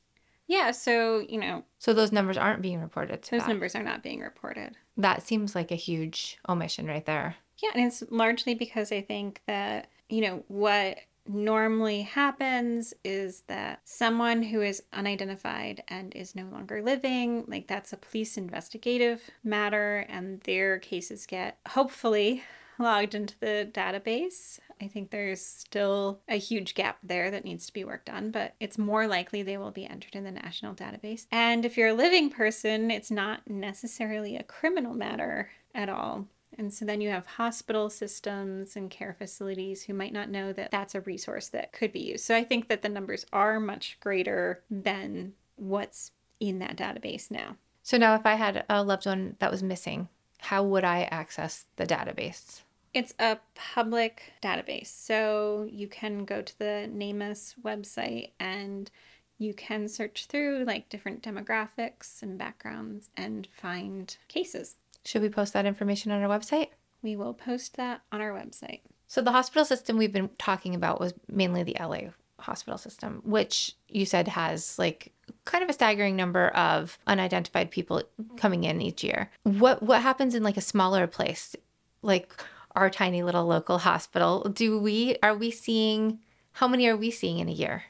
Yeah, 0.46 0.70
so, 0.70 1.26
you 1.28 1.38
know. 1.38 1.64
So 1.78 1.92
those 1.92 2.12
numbers 2.12 2.38
aren't 2.38 2.62
being 2.62 2.80
reported. 2.80 3.22
those 3.22 3.40
that. 3.40 3.48
numbers 3.48 3.74
are 3.74 3.82
not 3.82 4.02
being 4.02 4.20
reported. 4.20 4.76
That 4.96 5.22
seems 5.22 5.54
like 5.54 5.70
a 5.70 5.76
huge 5.76 6.38
omission 6.48 6.86
right 6.86 7.04
there. 7.04 7.36
Yeah, 7.58 7.70
and 7.74 7.84
it's 7.84 8.02
largely 8.10 8.54
because 8.54 8.92
I 8.92 9.02
think 9.02 9.42
that, 9.46 9.88
you 10.08 10.22
know, 10.22 10.44
what 10.46 10.98
normally 11.26 12.02
happens 12.02 12.94
is 13.04 13.42
that 13.48 13.80
someone 13.84 14.42
who 14.42 14.62
is 14.62 14.82
unidentified 14.92 15.82
and 15.88 16.14
is 16.16 16.34
no 16.34 16.46
longer 16.46 16.80
living, 16.80 17.44
like 17.46 17.66
that's 17.66 17.92
a 17.92 17.96
police 17.96 18.38
investigative 18.38 19.28
matter, 19.44 20.06
and 20.08 20.40
their 20.42 20.78
cases 20.78 21.26
get 21.26 21.58
hopefully 21.68 22.42
logged 22.78 23.14
into 23.14 23.38
the 23.40 23.68
database. 23.72 24.58
I 24.80 24.86
think 24.86 25.10
there's 25.10 25.44
still 25.44 26.20
a 26.28 26.36
huge 26.36 26.74
gap 26.74 26.98
there 27.02 27.30
that 27.30 27.44
needs 27.44 27.66
to 27.66 27.72
be 27.72 27.84
worked 27.84 28.08
on, 28.08 28.30
but 28.30 28.54
it's 28.60 28.78
more 28.78 29.06
likely 29.06 29.42
they 29.42 29.58
will 29.58 29.70
be 29.70 29.86
entered 29.86 30.14
in 30.14 30.24
the 30.24 30.30
national 30.30 30.74
database. 30.74 31.26
And 31.32 31.64
if 31.64 31.76
you're 31.76 31.88
a 31.88 31.94
living 31.94 32.30
person, 32.30 32.90
it's 32.90 33.10
not 33.10 33.48
necessarily 33.48 34.36
a 34.36 34.44
criminal 34.44 34.94
matter 34.94 35.50
at 35.74 35.88
all. 35.88 36.26
And 36.56 36.72
so 36.72 36.84
then 36.84 37.00
you 37.00 37.10
have 37.10 37.26
hospital 37.26 37.88
systems 37.90 38.74
and 38.74 38.90
care 38.90 39.14
facilities 39.16 39.84
who 39.84 39.94
might 39.94 40.12
not 40.12 40.30
know 40.30 40.52
that 40.52 40.70
that's 40.70 40.94
a 40.94 41.00
resource 41.00 41.48
that 41.48 41.72
could 41.72 41.92
be 41.92 42.00
used. 42.00 42.24
So 42.24 42.34
I 42.34 42.42
think 42.42 42.68
that 42.68 42.82
the 42.82 42.88
numbers 42.88 43.26
are 43.32 43.60
much 43.60 43.98
greater 44.00 44.62
than 44.70 45.34
what's 45.56 46.10
in 46.40 46.58
that 46.60 46.76
database 46.76 47.30
now. 47.30 47.56
So 47.82 47.96
now, 47.96 48.14
if 48.14 48.26
I 48.26 48.34
had 48.34 48.64
a 48.68 48.82
loved 48.82 49.06
one 49.06 49.36
that 49.38 49.50
was 49.50 49.62
missing, 49.62 50.08
how 50.40 50.62
would 50.62 50.84
I 50.84 51.04
access 51.04 51.64
the 51.76 51.86
database? 51.86 52.62
It's 52.94 53.14
a 53.18 53.38
public 53.54 54.32
database. 54.42 54.86
So 54.88 55.68
you 55.70 55.88
can 55.88 56.24
go 56.24 56.42
to 56.42 56.58
the 56.58 56.88
NamUs 56.92 57.54
website 57.62 58.30
and 58.40 58.90
you 59.38 59.54
can 59.54 59.88
search 59.88 60.26
through 60.26 60.64
like 60.66 60.88
different 60.88 61.22
demographics 61.22 62.22
and 62.22 62.38
backgrounds 62.38 63.10
and 63.16 63.48
find 63.52 64.16
cases. 64.28 64.76
Should 65.04 65.22
we 65.22 65.28
post 65.28 65.52
that 65.52 65.66
information 65.66 66.10
on 66.12 66.22
our 66.22 66.28
website? 66.28 66.68
We 67.02 67.14
will 67.14 67.34
post 67.34 67.76
that 67.76 68.02
on 68.10 68.20
our 68.20 68.32
website. 68.32 68.80
So 69.06 69.22
the 69.22 69.32
hospital 69.32 69.64
system 69.64 69.96
we've 69.96 70.12
been 70.12 70.30
talking 70.38 70.74
about 70.74 71.00
was 71.00 71.14
mainly 71.28 71.62
the 71.62 71.76
LA 71.80 72.10
hospital 72.40 72.78
system, 72.78 73.22
which 73.24 73.74
you 73.88 74.04
said 74.04 74.28
has 74.28 74.78
like 74.78 75.12
kind 75.44 75.64
of 75.64 75.70
a 75.70 75.72
staggering 75.72 76.16
number 76.16 76.48
of 76.48 76.98
unidentified 77.06 77.70
people 77.70 78.02
coming 78.36 78.64
in 78.64 78.80
each 78.80 79.02
year. 79.02 79.30
What 79.44 79.82
what 79.82 80.02
happens 80.02 80.34
in 80.34 80.42
like 80.42 80.56
a 80.56 80.62
smaller 80.62 81.06
place? 81.06 81.56
Like 82.02 82.32
our 82.74 82.90
tiny 82.90 83.22
little 83.22 83.46
local 83.46 83.78
hospital, 83.78 84.48
do 84.48 84.78
we 84.78 85.16
are 85.22 85.34
we 85.34 85.50
seeing 85.50 86.20
how 86.52 86.68
many 86.68 86.88
are 86.88 86.96
we 86.96 87.10
seeing 87.10 87.38
in 87.38 87.48
a 87.48 87.52
year? 87.52 87.84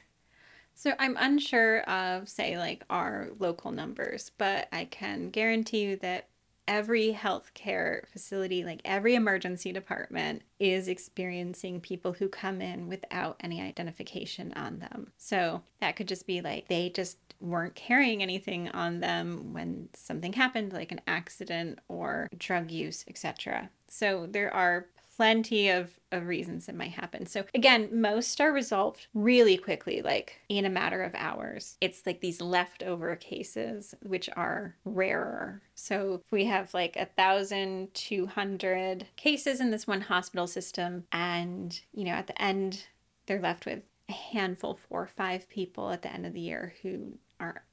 So 0.74 0.92
I'm 0.98 1.16
unsure 1.18 1.80
of 1.82 2.28
say 2.28 2.56
like 2.56 2.84
our 2.88 3.30
local 3.38 3.72
numbers, 3.72 4.30
but 4.38 4.68
I 4.72 4.84
can 4.84 5.30
guarantee 5.30 5.82
you 5.82 5.96
that 5.96 6.28
every 6.68 7.12
healthcare 7.12 8.07
facility, 8.09 8.62
like 8.62 8.81
every 8.85 9.14
emergency 9.16 9.72
department, 9.72 10.42
is 10.61 10.87
experiencing 10.87 11.81
people 11.81 12.12
who 12.12 12.28
come 12.28 12.61
in 12.61 12.87
without 12.87 13.37
any 13.40 13.61
identification 13.61 14.52
on 14.52 14.78
them. 14.78 15.11
So 15.16 15.62
that 15.81 15.96
could 15.96 16.07
just 16.07 16.26
be 16.26 16.40
like 16.42 16.68
they 16.68 16.90
just 16.90 17.16
weren't 17.40 17.74
carrying 17.74 18.22
anything 18.22 18.68
on 18.70 19.00
them 19.00 19.52
when 19.54 19.88
something 19.94 20.35
happened, 20.35 20.72
like 20.72 20.92
an 20.92 21.00
accident 21.07 21.78
or 21.88 22.28
drug 22.37 22.70
use, 22.70 23.04
etc. 23.09 23.70
So 23.88 24.26
there 24.31 24.54
are 24.54 24.87
plenty 25.18 25.68
of, 25.68 25.98
of 26.12 26.28
reasons 26.28 26.66
that 26.66 26.76
might 26.76 26.92
happen. 26.92 27.26
So 27.26 27.44
again, 27.52 27.88
most 27.90 28.40
are 28.40 28.52
resolved 28.52 29.09
really 29.14 29.57
quickly, 29.57 30.00
like 30.00 30.40
in 30.48 30.64
a 30.64 30.70
matter 30.70 31.02
of 31.02 31.12
hours. 31.16 31.76
It's 31.81 32.07
like 32.07 32.20
these 32.20 32.40
leftover 32.40 33.16
cases, 33.16 33.96
which 34.00 34.31
are 34.37 34.76
rarer. 34.85 35.61
So 35.74 36.22
if 36.24 36.31
we 36.31 36.44
have 36.44 36.72
like 36.72 36.94
a 36.96 37.07
thousand 37.16 37.92
two 37.94 38.26
hundred 38.26 39.07
cases 39.16 39.61
in 39.61 39.72
this 39.72 39.88
one 39.88 40.02
hospital 40.02 40.46
system, 40.46 41.04
and 41.11 41.78
you 41.92 42.04
know, 42.04 42.12
at 42.12 42.28
the 42.28 42.40
end 42.40 42.85
they're 43.26 43.40
left 43.40 43.66
with 43.66 43.81
a 44.09 44.12
handful, 44.12 44.74
four 44.74 45.02
or 45.02 45.09
five 45.09 45.48
people 45.48 45.90
at 45.90 46.02
the 46.02 46.12
end 46.12 46.26
of 46.26 46.33
the 46.33 46.40
year 46.40 46.74
who 46.83 47.18
are 47.40 47.64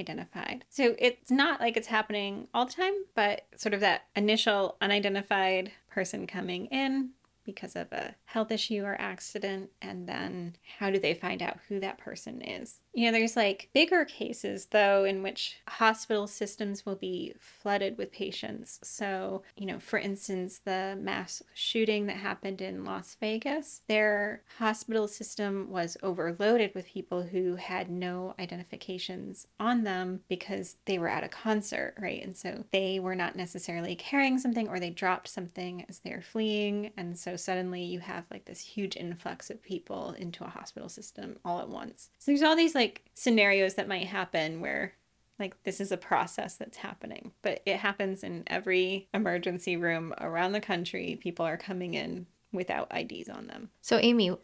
identified. 0.00 0.64
So 0.70 0.94
it's 0.98 1.30
not 1.30 1.60
like 1.60 1.76
it's 1.76 1.88
happening 1.88 2.48
all 2.54 2.64
the 2.64 2.72
time, 2.72 2.94
but 3.14 3.46
sort 3.56 3.74
of 3.74 3.80
that 3.80 4.04
initial 4.16 4.76
unidentified 4.80 5.72
person 5.92 6.26
coming 6.26 6.66
in 6.66 7.10
because 7.44 7.76
of 7.76 7.90
a 7.92 8.14
health 8.24 8.50
issue 8.50 8.82
or 8.84 8.96
accident 9.00 9.70
and 9.80 10.08
then 10.08 10.54
how 10.78 10.90
do 10.90 10.98
they 10.98 11.14
find 11.14 11.42
out 11.42 11.58
who 11.68 11.80
that 11.80 11.98
person 11.98 12.40
is 12.40 12.80
you 12.92 13.06
know 13.06 13.16
there's 13.16 13.36
like 13.36 13.70
bigger 13.72 14.04
cases 14.04 14.66
though 14.66 15.04
in 15.04 15.22
which 15.22 15.56
hospital 15.68 16.26
systems 16.26 16.84
will 16.84 16.96
be 16.96 17.34
flooded 17.38 17.96
with 17.96 18.12
patients. 18.12 18.78
So 18.82 19.42
you 19.56 19.66
know 19.66 19.78
for 19.78 19.98
instance 19.98 20.60
the 20.64 20.98
mass 21.00 21.42
shooting 21.54 22.06
that 22.06 22.16
happened 22.16 22.60
in 22.60 22.84
las 22.84 23.16
vegas 23.20 23.82
their 23.88 24.42
hospital 24.58 25.08
system 25.08 25.70
was 25.70 25.96
overloaded 26.02 26.74
with 26.74 26.86
people 26.86 27.22
who 27.22 27.56
had 27.56 27.90
no 27.90 28.34
identifications 28.38 29.46
on 29.58 29.84
them 29.84 30.20
because 30.28 30.76
they 30.84 30.98
were 30.98 31.08
at 31.08 31.24
a 31.24 31.28
concert 31.28 31.94
right? 31.98 32.22
And 32.22 32.36
so 32.36 32.64
they 32.72 32.98
were 33.00 33.14
not 33.14 33.36
necessarily 33.36 33.94
carrying 33.94 34.38
something 34.38 34.68
or 34.68 34.78
they 34.78 34.90
dropped 34.90 35.28
something 35.28 35.84
as 35.88 36.00
they're 36.00 36.22
fleeing. 36.22 36.90
And 36.96 37.18
so 37.18 37.36
suddenly 37.36 37.82
you 37.82 38.00
have 38.00 38.24
like 38.30 38.44
this 38.44 38.60
huge 38.60 38.96
influx 38.96 39.50
of 39.50 39.62
people 39.62 40.14
into 40.18 40.44
a 40.44 40.48
hospital 40.48 40.88
system 40.88 41.36
all 41.44 41.60
at 41.60 41.68
once. 41.68 42.10
So 42.18 42.30
there's 42.30 42.42
all 42.42 42.56
these 42.56 42.74
like 42.74 42.81
like 42.82 43.02
scenarios 43.14 43.74
that 43.74 43.86
might 43.86 44.08
happen 44.08 44.60
where 44.60 44.94
like 45.38 45.62
this 45.62 45.80
is 45.80 45.92
a 45.92 45.96
process 45.96 46.56
that's 46.56 46.78
happening 46.78 47.30
but 47.42 47.62
it 47.64 47.76
happens 47.76 48.24
in 48.24 48.42
every 48.48 49.08
emergency 49.14 49.76
room 49.76 50.12
around 50.20 50.52
the 50.52 50.60
country. 50.60 51.16
People 51.20 51.46
are 51.46 51.56
coming 51.56 51.94
in 51.94 52.26
without 52.52 52.90
IDs 52.94 53.28
on 53.28 53.46
them. 53.46 53.70
So 53.80 53.98
Aimee 53.98 54.36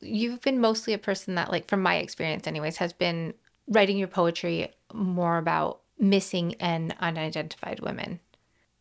you've 0.00 0.40
been 0.40 0.58
mostly 0.58 0.94
a 0.94 0.98
person 0.98 1.34
that 1.34 1.50
like 1.50 1.68
from 1.68 1.82
my 1.82 1.96
experience 1.96 2.46
anyways 2.46 2.78
has 2.78 2.92
been 2.94 3.34
writing 3.68 3.98
your 3.98 4.08
poetry 4.08 4.72
more 4.92 5.36
about 5.36 5.80
missing 5.98 6.54
and 6.54 6.94
unidentified 6.98 7.80
women 7.80 8.20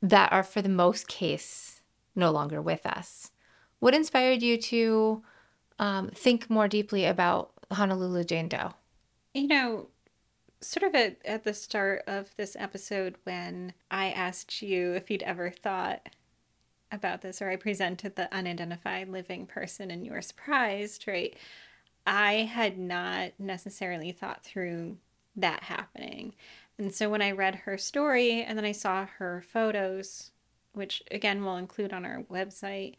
that 0.02 0.32
are 0.32 0.44
for 0.44 0.62
the 0.62 0.70
most 0.70 1.08
case 1.08 1.82
no 2.16 2.32
longer 2.32 2.62
with 2.62 2.86
us. 2.86 3.30
What 3.80 3.94
inspired 3.94 4.42
you 4.42 4.58
to 4.58 5.22
um, 5.80 6.10
think 6.10 6.50
more 6.50 6.68
deeply 6.68 7.06
about 7.06 7.52
honolulu 7.72 8.24
jane 8.24 8.48
doe 8.48 8.74
you 9.34 9.48
know, 9.48 9.88
sort 10.62 10.84
of 10.84 10.96
at, 10.96 11.18
at 11.26 11.44
the 11.44 11.54
start 11.54 12.04
of 12.08 12.36
this 12.36 12.56
episode, 12.60 13.16
when 13.24 13.74
I 13.90 14.12
asked 14.12 14.62
you 14.62 14.94
if 14.94 15.10
you'd 15.10 15.24
ever 15.24 15.50
thought 15.50 16.10
about 16.92 17.22
this, 17.22 17.42
or 17.42 17.50
I 17.50 17.56
presented 17.56 18.16
the 18.16 18.34
unidentified 18.34 19.10
living 19.10 19.46
person 19.46 19.90
and 19.92 20.06
you 20.06 20.12
were 20.12 20.22
surprised, 20.22 21.08
right? 21.08 21.36
I 22.06 22.50
had 22.52 22.78
not 22.78 23.32
necessarily 23.40 24.12
thought 24.12 24.44
through 24.44 24.98
that 25.36 25.64
happening. 25.64 26.34
And 26.78 26.94
so 26.94 27.10
when 27.10 27.22
I 27.22 27.32
read 27.32 27.56
her 27.56 27.78
story 27.78 28.44
and 28.44 28.58
then 28.58 28.66
I 28.66 28.72
saw 28.72 29.06
her 29.06 29.44
photos, 29.48 30.32
which 30.74 31.04
again 31.12 31.44
we'll 31.44 31.58
include 31.58 31.94
on 31.94 32.06
our 32.06 32.24
website, 32.24 32.96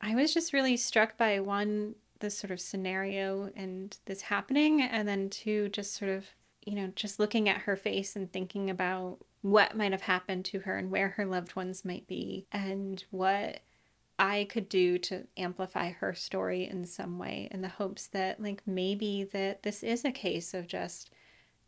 I 0.00 0.14
was 0.14 0.34
just 0.34 0.52
really 0.52 0.76
struck 0.76 1.16
by 1.16 1.40
one 1.40 1.94
this 2.24 2.38
sort 2.38 2.50
of 2.50 2.60
scenario 2.60 3.50
and 3.54 3.98
this 4.06 4.22
happening 4.22 4.80
and 4.80 5.06
then 5.06 5.28
two 5.28 5.68
just 5.68 5.94
sort 5.94 6.10
of 6.10 6.26
you 6.64 6.74
know 6.74 6.90
just 6.96 7.20
looking 7.20 7.48
at 7.48 7.62
her 7.62 7.76
face 7.76 8.16
and 8.16 8.32
thinking 8.32 8.70
about 8.70 9.18
what 9.42 9.76
might 9.76 9.92
have 9.92 10.00
happened 10.00 10.42
to 10.42 10.60
her 10.60 10.78
and 10.78 10.90
where 10.90 11.10
her 11.10 11.26
loved 11.26 11.54
ones 11.54 11.84
might 11.84 12.06
be 12.06 12.46
and 12.50 13.04
what 13.10 13.60
I 14.18 14.46
could 14.48 14.70
do 14.70 14.96
to 14.98 15.26
amplify 15.36 15.90
her 15.90 16.14
story 16.14 16.66
in 16.66 16.86
some 16.86 17.18
way 17.18 17.48
in 17.50 17.60
the 17.60 17.68
hopes 17.68 18.06
that 18.08 18.40
like 18.40 18.62
maybe 18.64 19.24
that 19.32 19.62
this 19.62 19.82
is 19.82 20.02
a 20.02 20.10
case 20.10 20.54
of 20.54 20.66
just 20.66 21.10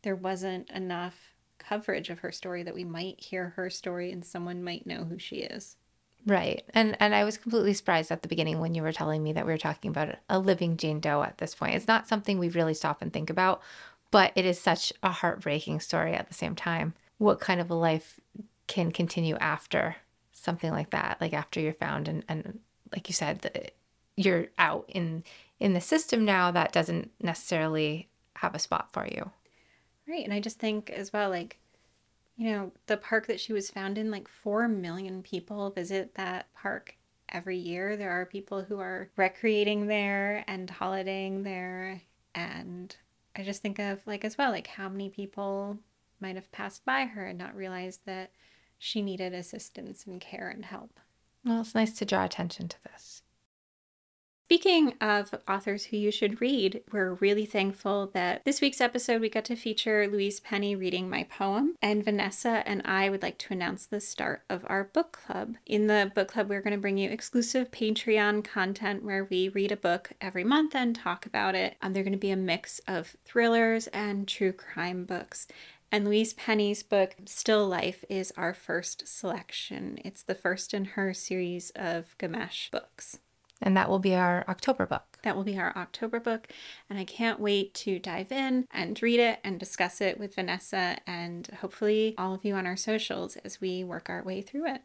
there 0.03 0.16
wasn't 0.16 0.71
enough 0.71 1.35
coverage 1.59 2.09
of 2.09 2.21
her 2.21 2.33
story 2.33 2.62
that 2.62 2.75
we 2.75 2.85
might 2.85 3.21
hear 3.21 3.51
her 3.57 3.69
story 3.69 4.11
and 4.11 4.25
someone 4.25 4.64
might 4.64 4.87
know 4.87 5.05
who 5.05 5.19
she 5.19 5.37
is. 5.37 5.77
Right. 6.26 6.64
And 6.74 6.96
and 6.98 7.14
I 7.14 7.22
was 7.22 7.38
completely 7.38 7.72
surprised 7.72 8.10
at 8.10 8.22
the 8.22 8.28
beginning 8.28 8.58
when 8.58 8.74
you 8.74 8.82
were 8.82 8.92
telling 8.92 9.22
me 9.22 9.32
that 9.34 9.46
we 9.46 9.52
were 9.52 9.58
talking 9.58 9.90
about 9.90 10.16
a 10.28 10.40
living 10.40 10.76
Jane 10.76 10.98
Doe 10.98 11.22
at 11.22 11.38
this 11.38 11.54
point. 11.54 11.76
It's 11.76 11.86
not 11.86 12.08
something 12.08 12.38
we 12.38 12.48
really 12.48 12.74
stop 12.74 13.00
and 13.00 13.12
think 13.12 13.30
about, 13.30 13.62
but 14.10 14.32
it 14.34 14.44
is 14.44 14.60
such 14.60 14.92
a 15.04 15.10
heartbreaking 15.10 15.78
story 15.78 16.14
at 16.14 16.26
the 16.26 16.34
same 16.34 16.56
time. 16.56 16.94
What 17.18 17.38
kind 17.38 17.60
of 17.60 17.70
a 17.70 17.74
life 17.74 18.18
can 18.66 18.90
continue 18.90 19.36
after 19.36 19.96
something 20.32 20.72
like 20.72 20.90
that? 20.90 21.18
Like 21.20 21.32
after 21.32 21.60
you're 21.60 21.72
found 21.72 22.08
and 22.08 22.24
and 22.28 22.58
like 22.90 23.08
you 23.08 23.14
said, 23.14 23.70
you're 24.16 24.48
out 24.58 24.84
in 24.88 25.22
in 25.60 25.74
the 25.74 25.80
system 25.80 26.24
now 26.24 26.50
that 26.50 26.72
doesn't 26.72 27.12
necessarily 27.20 28.08
have 28.34 28.54
a 28.56 28.58
spot 28.58 28.92
for 28.92 29.06
you. 29.06 29.30
Right. 30.08 30.24
And 30.24 30.34
I 30.34 30.40
just 30.40 30.58
think 30.58 30.90
as 30.90 31.12
well 31.12 31.30
like 31.30 31.58
you 32.37 32.51
know, 32.51 32.72
the 32.87 32.96
park 32.96 33.27
that 33.27 33.40
she 33.40 33.53
was 33.53 33.70
found 33.70 33.99
in, 33.99 34.11
like 34.11 34.29
4 34.29 34.68
million 34.68 35.22
people 35.22 35.70
visit 35.70 36.14
that 36.14 36.53
park 36.55 36.96
every 37.29 37.57
year. 37.57 37.96
There 37.96 38.11
are 38.11 38.27
people 38.27 38.62
who 38.62 38.79
are 38.79 39.11
recreating 39.16 39.87
there 39.87 40.44
and 40.46 40.68
holidaying 40.68 41.42
there. 41.42 42.03
And 42.35 42.94
I 43.35 43.42
just 43.42 43.62
think 43.62 43.79
of, 43.79 44.07
like, 44.07 44.25
as 44.25 44.37
well, 44.37 44.51
like 44.51 44.66
how 44.66 44.88
many 44.88 45.09
people 45.09 45.79
might 46.20 46.37
have 46.37 46.53
passed 46.53 46.85
by 46.85 47.07
her 47.07 47.27
and 47.27 47.38
not 47.38 47.57
realized 47.57 48.01
that 48.07 48.33
she 48.79 49.01
needed 49.03 49.33
assistance 49.33 50.05
and 50.07 50.20
care 50.20 50.49
and 50.49 50.64
help. 50.64 51.01
Well, 51.44 51.61
it's 51.61 51.75
nice 51.75 51.94
to 51.94 52.05
draw 52.05 52.25
attention 52.25 52.68
to 52.68 52.83
this. 52.85 53.22
Speaking 54.48 54.94
of 55.00 55.35
authors 55.48 55.87
who 55.87 55.96
you 55.96 56.12
should 56.12 56.40
read, 56.40 56.85
we're 56.92 57.14
really 57.14 57.46
thankful 57.46 58.12
that 58.14 58.44
this 58.44 58.61
week's 58.61 58.80
episode 58.80 59.20
we 59.20 59.28
got 59.28 59.44
to 59.46 59.56
feature 59.56 60.06
Louise 60.06 60.38
Penny 60.38 60.76
reading 60.76 61.11
my 61.11 61.24
poem, 61.24 61.74
and 61.82 62.04
Vanessa 62.04 62.62
and 62.64 62.80
I 62.85 63.11
would 63.11 63.22
like 63.22 63.38
to 63.38 63.52
announce 63.52 63.87
the 63.87 64.00
start 64.00 64.44
of 64.48 64.64
our 64.68 64.85
book 64.85 65.11
club. 65.11 65.56
In 65.66 65.88
the 65.88 66.12
book 66.14 66.28
club, 66.28 66.48
we're 66.48 66.62
going 66.62 66.74
to 66.76 66.80
bring 66.80 66.96
you 66.96 67.11
exclusive 67.11 67.72
Patreon 67.72 68.44
content 68.44 69.02
where 69.02 69.24
we 69.24 69.48
read 69.48 69.72
a 69.72 69.76
book 69.76 70.12
every 70.20 70.44
month 70.44 70.76
and 70.76 70.94
talk 70.94 71.26
about 71.26 71.56
it. 71.56 71.74
Um, 71.82 71.92
they're 71.92 72.04
going 72.04 72.12
to 72.12 72.16
be 72.16 72.30
a 72.30 72.37
mix 72.37 72.80
of 72.87 73.16
thrillers 73.24 73.88
and 73.88 74.28
true 74.28 74.52
crime 74.52 75.06
books. 75.06 75.48
And 75.90 76.04
Louise 76.04 76.35
Penny's 76.35 76.85
book, 76.85 77.16
Still 77.24 77.66
Life, 77.66 78.04
is 78.09 78.32
our 78.37 78.54
first 78.54 79.09
selection. 79.09 79.98
It's 80.04 80.22
the 80.22 80.37
first 80.37 80.72
in 80.72 80.85
her 80.85 81.12
series 81.12 81.72
of 81.74 82.16
Gamache 82.18 82.70
books. 82.70 83.18
And 83.62 83.77
that 83.77 83.88
will 83.88 83.99
be 83.99 84.14
our 84.14 84.45
October 84.49 84.87
book. 84.87 85.19
That 85.23 85.35
will 85.35 85.45
be 85.45 85.59
our 85.59 85.77
October 85.77 86.21
book. 86.21 86.49
And 86.90 86.99
I 86.99 87.05
can't 87.05 87.40
wait 87.40 87.73
to 87.75 87.99
dive 87.99 88.31
in 88.31 88.66
and 88.71 89.03
read 89.03 89.19
it 89.19 89.40
and 89.42 89.59
discuss 89.59 90.01
it 90.01 90.19
with 90.19 90.35
Vanessa 90.35 90.99
and 91.07 91.49
hopefully 91.61 92.14
all 92.19 92.35
of 92.35 92.45
you 92.45 92.55
on 92.55 92.66
our 92.66 92.77
socials 92.77 93.37
as 93.37 93.61
we 93.61 93.83
work 93.83 94.11
our 94.11 94.23
way 94.23 94.42
through 94.42 94.66
it. 94.66 94.83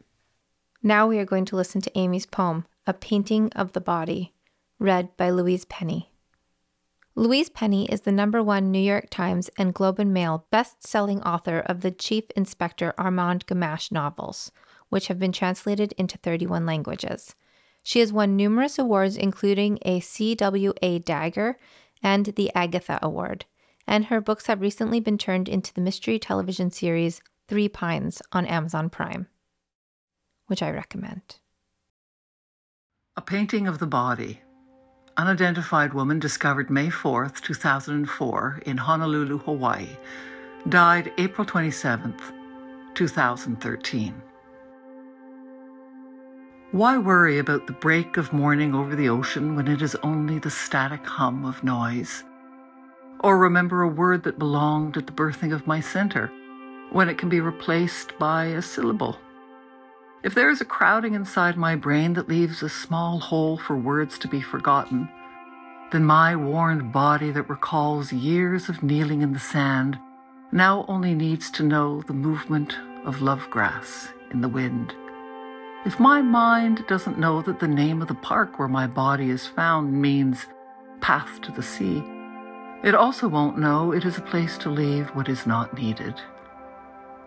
Now 0.82 1.06
we 1.06 1.18
are 1.18 1.24
going 1.24 1.44
to 1.44 1.56
listen 1.56 1.80
to 1.82 1.90
Aimee's 1.90 2.26
poem, 2.26 2.66
A 2.86 2.94
Painting 2.94 3.52
of 3.52 3.72
the 3.72 3.80
Body, 3.80 4.32
read 4.78 5.16
by 5.16 5.30
Louise 5.30 5.64
Penny. 5.66 6.10
Louise 7.14 7.50
Penny 7.50 7.84
is 7.92 8.00
the 8.00 8.10
number 8.10 8.42
one 8.42 8.70
New 8.70 8.78
York 8.80 9.10
Times 9.10 9.50
and 9.58 9.74
Globe 9.74 9.98
and 9.98 10.14
Mail 10.14 10.46
best 10.50 10.82
selling 10.84 11.22
author 11.22 11.60
of 11.60 11.82
the 11.82 11.90
Chief 11.90 12.24
Inspector 12.34 12.94
Armand 12.96 13.46
Gamache 13.46 13.92
novels, 13.92 14.50
which 14.88 15.08
have 15.08 15.18
been 15.18 15.30
translated 15.30 15.92
into 15.98 16.16
31 16.18 16.64
languages. 16.64 17.34
She 17.82 18.00
has 18.00 18.12
won 18.12 18.36
numerous 18.36 18.78
awards, 18.78 19.16
including 19.16 19.78
a 19.82 20.00
CWA 20.00 21.04
Dagger 21.04 21.58
and 22.02 22.26
the 22.26 22.50
Agatha 22.54 22.98
Award, 23.02 23.44
and 23.86 24.06
her 24.06 24.20
books 24.20 24.46
have 24.46 24.60
recently 24.60 25.00
been 25.00 25.18
turned 25.18 25.48
into 25.48 25.74
the 25.74 25.80
mystery 25.80 26.18
television 26.18 26.70
series 26.70 27.20
Three 27.48 27.68
Pines 27.68 28.22
on 28.32 28.46
Amazon 28.46 28.88
Prime, 28.88 29.26
which 30.46 30.62
I 30.62 30.70
recommend. 30.70 31.36
A 33.16 33.20
painting 33.20 33.66
of 33.66 33.78
the 33.78 33.86
body. 33.86 34.40
Unidentified 35.16 35.92
woman 35.92 36.18
discovered 36.18 36.70
May 36.70 36.88
4th, 36.88 37.42
2004, 37.42 38.62
in 38.64 38.78
Honolulu, 38.78 39.38
Hawaii. 39.38 39.88
Died 40.68 41.12
April 41.18 41.46
27th, 41.46 42.20
2013. 42.94 44.22
Why 46.72 46.96
worry 46.96 47.38
about 47.38 47.66
the 47.66 47.74
break 47.74 48.16
of 48.16 48.32
morning 48.32 48.74
over 48.74 48.96
the 48.96 49.10
ocean 49.10 49.54
when 49.54 49.68
it 49.68 49.82
is 49.82 49.94
only 49.96 50.38
the 50.38 50.50
static 50.50 51.04
hum 51.04 51.44
of 51.44 51.62
noise? 51.62 52.24
Or 53.20 53.36
remember 53.36 53.82
a 53.82 53.88
word 53.88 54.22
that 54.22 54.38
belonged 54.38 54.96
at 54.96 55.06
the 55.06 55.12
birthing 55.12 55.52
of 55.52 55.66
my 55.66 55.80
center 55.80 56.32
when 56.90 57.10
it 57.10 57.18
can 57.18 57.28
be 57.28 57.40
replaced 57.40 58.18
by 58.18 58.46
a 58.46 58.62
syllable? 58.62 59.18
If 60.22 60.34
there 60.34 60.48
is 60.48 60.62
a 60.62 60.64
crowding 60.64 61.12
inside 61.12 61.58
my 61.58 61.76
brain 61.76 62.14
that 62.14 62.30
leaves 62.30 62.62
a 62.62 62.70
small 62.70 63.18
hole 63.18 63.58
for 63.58 63.76
words 63.76 64.18
to 64.20 64.28
be 64.28 64.40
forgotten, 64.40 65.10
then 65.90 66.06
my 66.06 66.34
worn 66.34 66.90
body 66.90 67.30
that 67.32 67.50
recalls 67.50 68.14
years 68.14 68.70
of 68.70 68.82
kneeling 68.82 69.20
in 69.20 69.34
the 69.34 69.38
sand 69.38 69.98
now 70.52 70.86
only 70.88 71.14
needs 71.14 71.50
to 71.50 71.64
know 71.64 72.00
the 72.06 72.14
movement 72.14 72.78
of 73.04 73.20
love 73.20 73.46
grass 73.50 74.08
in 74.30 74.40
the 74.40 74.48
wind. 74.48 74.94
If 75.84 75.98
my 75.98 76.22
mind 76.22 76.84
doesn't 76.86 77.18
know 77.18 77.42
that 77.42 77.58
the 77.58 77.66
name 77.66 78.02
of 78.02 78.06
the 78.06 78.14
park 78.14 78.56
where 78.56 78.68
my 78.68 78.86
body 78.86 79.30
is 79.30 79.48
found 79.48 79.92
means 79.92 80.46
path 81.00 81.40
to 81.42 81.50
the 81.50 81.62
sea, 81.62 82.04
it 82.84 82.94
also 82.94 83.26
won't 83.26 83.58
know 83.58 83.92
it 83.92 84.04
is 84.04 84.16
a 84.16 84.22
place 84.22 84.56
to 84.58 84.70
leave 84.70 85.08
what 85.08 85.28
is 85.28 85.44
not 85.44 85.74
needed. 85.74 86.14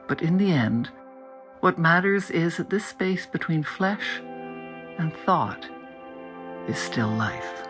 But 0.07 0.21
in 0.21 0.37
the 0.37 0.53
end, 0.53 0.89
what 1.59 1.77
matters 1.77 2.31
is 2.31 2.55
that 2.55 2.69
this 2.69 2.85
space 2.85 3.25
between 3.25 3.61
flesh 3.61 4.21
and 4.99 5.13
thought 5.25 5.67
is 6.69 6.77
still 6.77 7.09
life. 7.09 7.64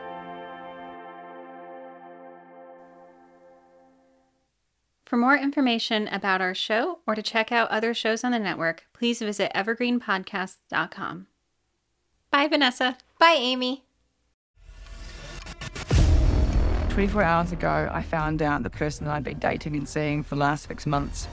For 5.06 5.18
more 5.18 5.38
information 5.38 6.08
about 6.08 6.42
our 6.42 6.56
show 6.56 7.00
or 7.06 7.14
to 7.14 7.22
check 7.22 7.52
out 7.52 7.70
other 7.70 7.94
shows 7.94 8.24
on 8.24 8.32
the 8.32 8.40
network, 8.40 8.86
please 8.92 9.20
visit 9.20 9.52
evergreenpodcast.com. 9.54 11.28
Bye, 12.32 12.48
Vanessa. 12.48 12.98
Bye, 13.20 13.38
Aimee. 13.38 13.84
24 16.90 17.24
hours 17.24 17.52
ago, 17.52 17.90
I 17.92 18.02
found 18.02 18.42
out 18.42 18.64
the 18.64 18.70
person 18.70 19.06
that 19.06 19.14
I'd 19.14 19.24
been 19.24 19.38
dating 19.38 19.76
and 19.76 19.88
seeing 19.88 20.24
for 20.24 20.36
the 20.36 20.42
last 20.42 20.68
six 20.68 20.88
months 20.88 21.28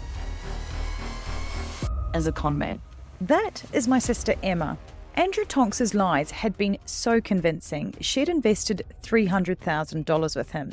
as 2.13 2.27
a 2.27 2.33
con 2.33 2.59
man. 2.59 2.83
That 3.23 3.65
is 3.73 3.89
my 3.89 3.99
sister 3.99 4.35
Emma. 4.43 4.77
Andrew 5.15 5.45
Tonks's 5.45 5.95
lies 5.95 6.31
had 6.31 6.59
been 6.59 6.77
so 6.85 7.21
convincing, 7.21 7.95
she'd 8.01 8.29
invested 8.29 8.85
$300,000 9.03 10.37
with 10.37 10.51
him. 10.51 10.73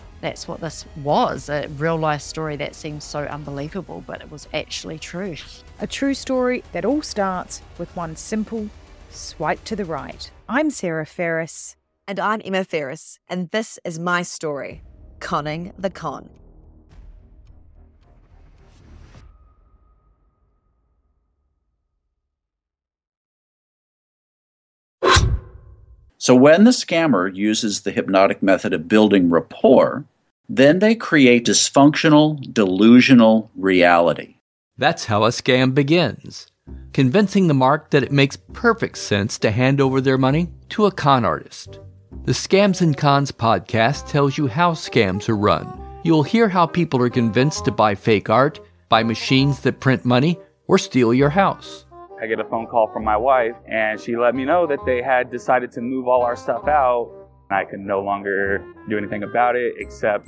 That's 0.21 0.47
what 0.47 0.61
this 0.61 0.85
was 0.97 1.49
a 1.49 1.67
real 1.77 1.97
life 1.97 2.21
story 2.21 2.55
that 2.57 2.75
seems 2.75 3.03
so 3.03 3.23
unbelievable, 3.23 4.03
but 4.05 4.21
it 4.21 4.29
was 4.29 4.47
actually 4.53 4.99
true. 4.99 5.35
a 5.79 5.87
true 5.87 6.13
story 6.13 6.63
that 6.73 6.85
all 6.85 7.01
starts 7.01 7.63
with 7.79 7.95
one 7.95 8.15
simple 8.15 8.69
swipe 9.09 9.63
to 9.65 9.75
the 9.75 9.83
right. 9.85 10.29
I'm 10.47 10.69
Sarah 10.69 11.07
Ferris. 11.07 11.75
And 12.07 12.19
I'm 12.19 12.41
Emma 12.43 12.63
Ferris, 12.63 13.19
and 13.29 13.49
this 13.51 13.79
is 13.83 13.97
my 13.97 14.21
story 14.21 14.83
Conning 15.19 15.73
the 15.77 15.89
Con. 15.89 16.29
So 26.17 26.35
when 26.35 26.65
the 26.65 26.71
scammer 26.71 27.33
uses 27.35 27.81
the 27.81 27.91
hypnotic 27.91 28.43
method 28.43 28.73
of 28.73 28.87
building 28.87 29.31
rapport, 29.31 30.05
then 30.53 30.79
they 30.79 30.93
create 30.93 31.45
dysfunctional, 31.45 32.53
delusional 32.53 33.49
reality. 33.55 34.35
That's 34.77 35.05
how 35.05 35.23
a 35.23 35.29
scam 35.29 35.73
begins. 35.73 36.51
Convincing 36.91 37.47
the 37.47 37.53
mark 37.53 37.91
that 37.91 38.03
it 38.03 38.11
makes 38.11 38.35
perfect 38.51 38.97
sense 38.97 39.39
to 39.39 39.51
hand 39.51 39.79
over 39.79 40.01
their 40.01 40.17
money 40.17 40.49
to 40.67 40.87
a 40.87 40.91
con 40.91 41.23
artist. 41.23 41.79
The 42.25 42.33
Scams 42.33 42.81
and 42.81 42.97
Cons 42.97 43.31
podcast 43.31 44.09
tells 44.09 44.37
you 44.37 44.47
how 44.47 44.73
scams 44.73 45.29
are 45.29 45.37
run. 45.37 45.81
You'll 46.03 46.23
hear 46.23 46.49
how 46.49 46.65
people 46.65 47.01
are 47.01 47.09
convinced 47.09 47.63
to 47.63 47.71
buy 47.71 47.95
fake 47.95 48.29
art, 48.29 48.59
buy 48.89 49.03
machines 49.03 49.61
that 49.61 49.79
print 49.79 50.03
money, 50.03 50.37
or 50.67 50.77
steal 50.77 51.13
your 51.13 51.29
house. 51.29 51.85
I 52.21 52.27
get 52.27 52.41
a 52.41 52.43
phone 52.43 52.67
call 52.67 52.91
from 52.91 53.05
my 53.05 53.15
wife, 53.15 53.55
and 53.69 53.97
she 54.01 54.17
let 54.17 54.35
me 54.35 54.43
know 54.43 54.67
that 54.67 54.85
they 54.85 55.01
had 55.01 55.31
decided 55.31 55.71
to 55.71 55.81
move 55.81 56.09
all 56.09 56.23
our 56.23 56.35
stuff 56.35 56.67
out. 56.67 57.09
I 57.49 57.63
could 57.63 57.79
no 57.79 58.01
longer 58.01 58.65
do 58.89 58.97
anything 58.97 59.23
about 59.23 59.55
it 59.55 59.75
except 59.77 60.27